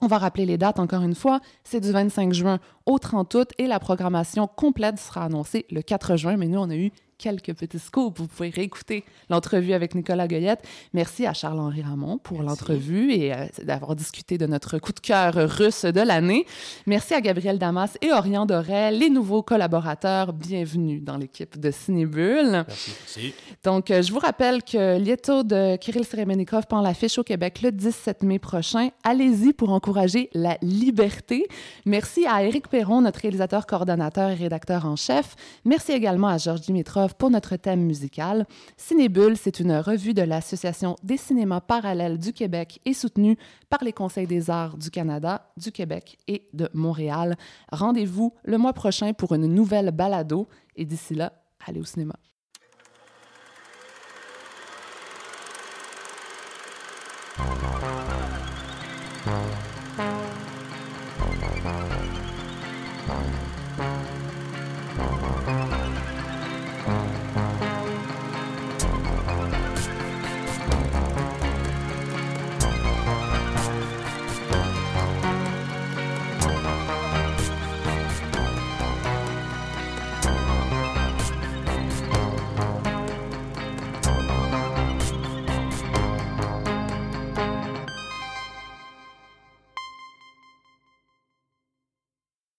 [0.00, 1.40] On va rappeler les dates encore une fois.
[1.64, 6.16] C'est du 25 juin au 30 août et la programmation complète sera annoncée le 4
[6.16, 6.36] juin.
[6.36, 6.90] Mais nous, on a eu
[7.20, 8.18] quelques petits scoops.
[8.18, 10.66] Vous pouvez réécouter l'entrevue avec Nicolas Goyette.
[10.94, 15.34] Merci à Charles-Henri Ramon pour l'entrevue et euh, d'avoir discuté de notre coup de cœur
[15.34, 16.46] russe de l'année.
[16.86, 20.32] Merci à Gabriel Damas et Orion Dorel, les nouveaux collaborateurs.
[20.32, 22.64] Bienvenue dans l'équipe de Cinébule.
[22.66, 23.34] Merci.
[23.62, 27.70] Donc, euh, je vous rappelle que Lieto de Kirill Seremenikov prend l'affiche au Québec le
[27.70, 28.88] 17 mai prochain.
[29.04, 31.46] Allez-y pour encourager la liberté.
[31.84, 35.36] Merci à Éric Perron, notre réalisateur, coordonnateur et rédacteur en chef.
[35.66, 38.46] Merci également à Georges Dimitrov pour notre thème musical.
[38.76, 43.36] Cinébule, c'est une revue de l'Association des cinémas parallèles du Québec et soutenue
[43.68, 47.36] par les conseils des arts du Canada, du Québec et de Montréal.
[47.72, 51.32] Rendez-vous le mois prochain pour une nouvelle balado et d'ici là,
[51.66, 52.14] allez au cinéma.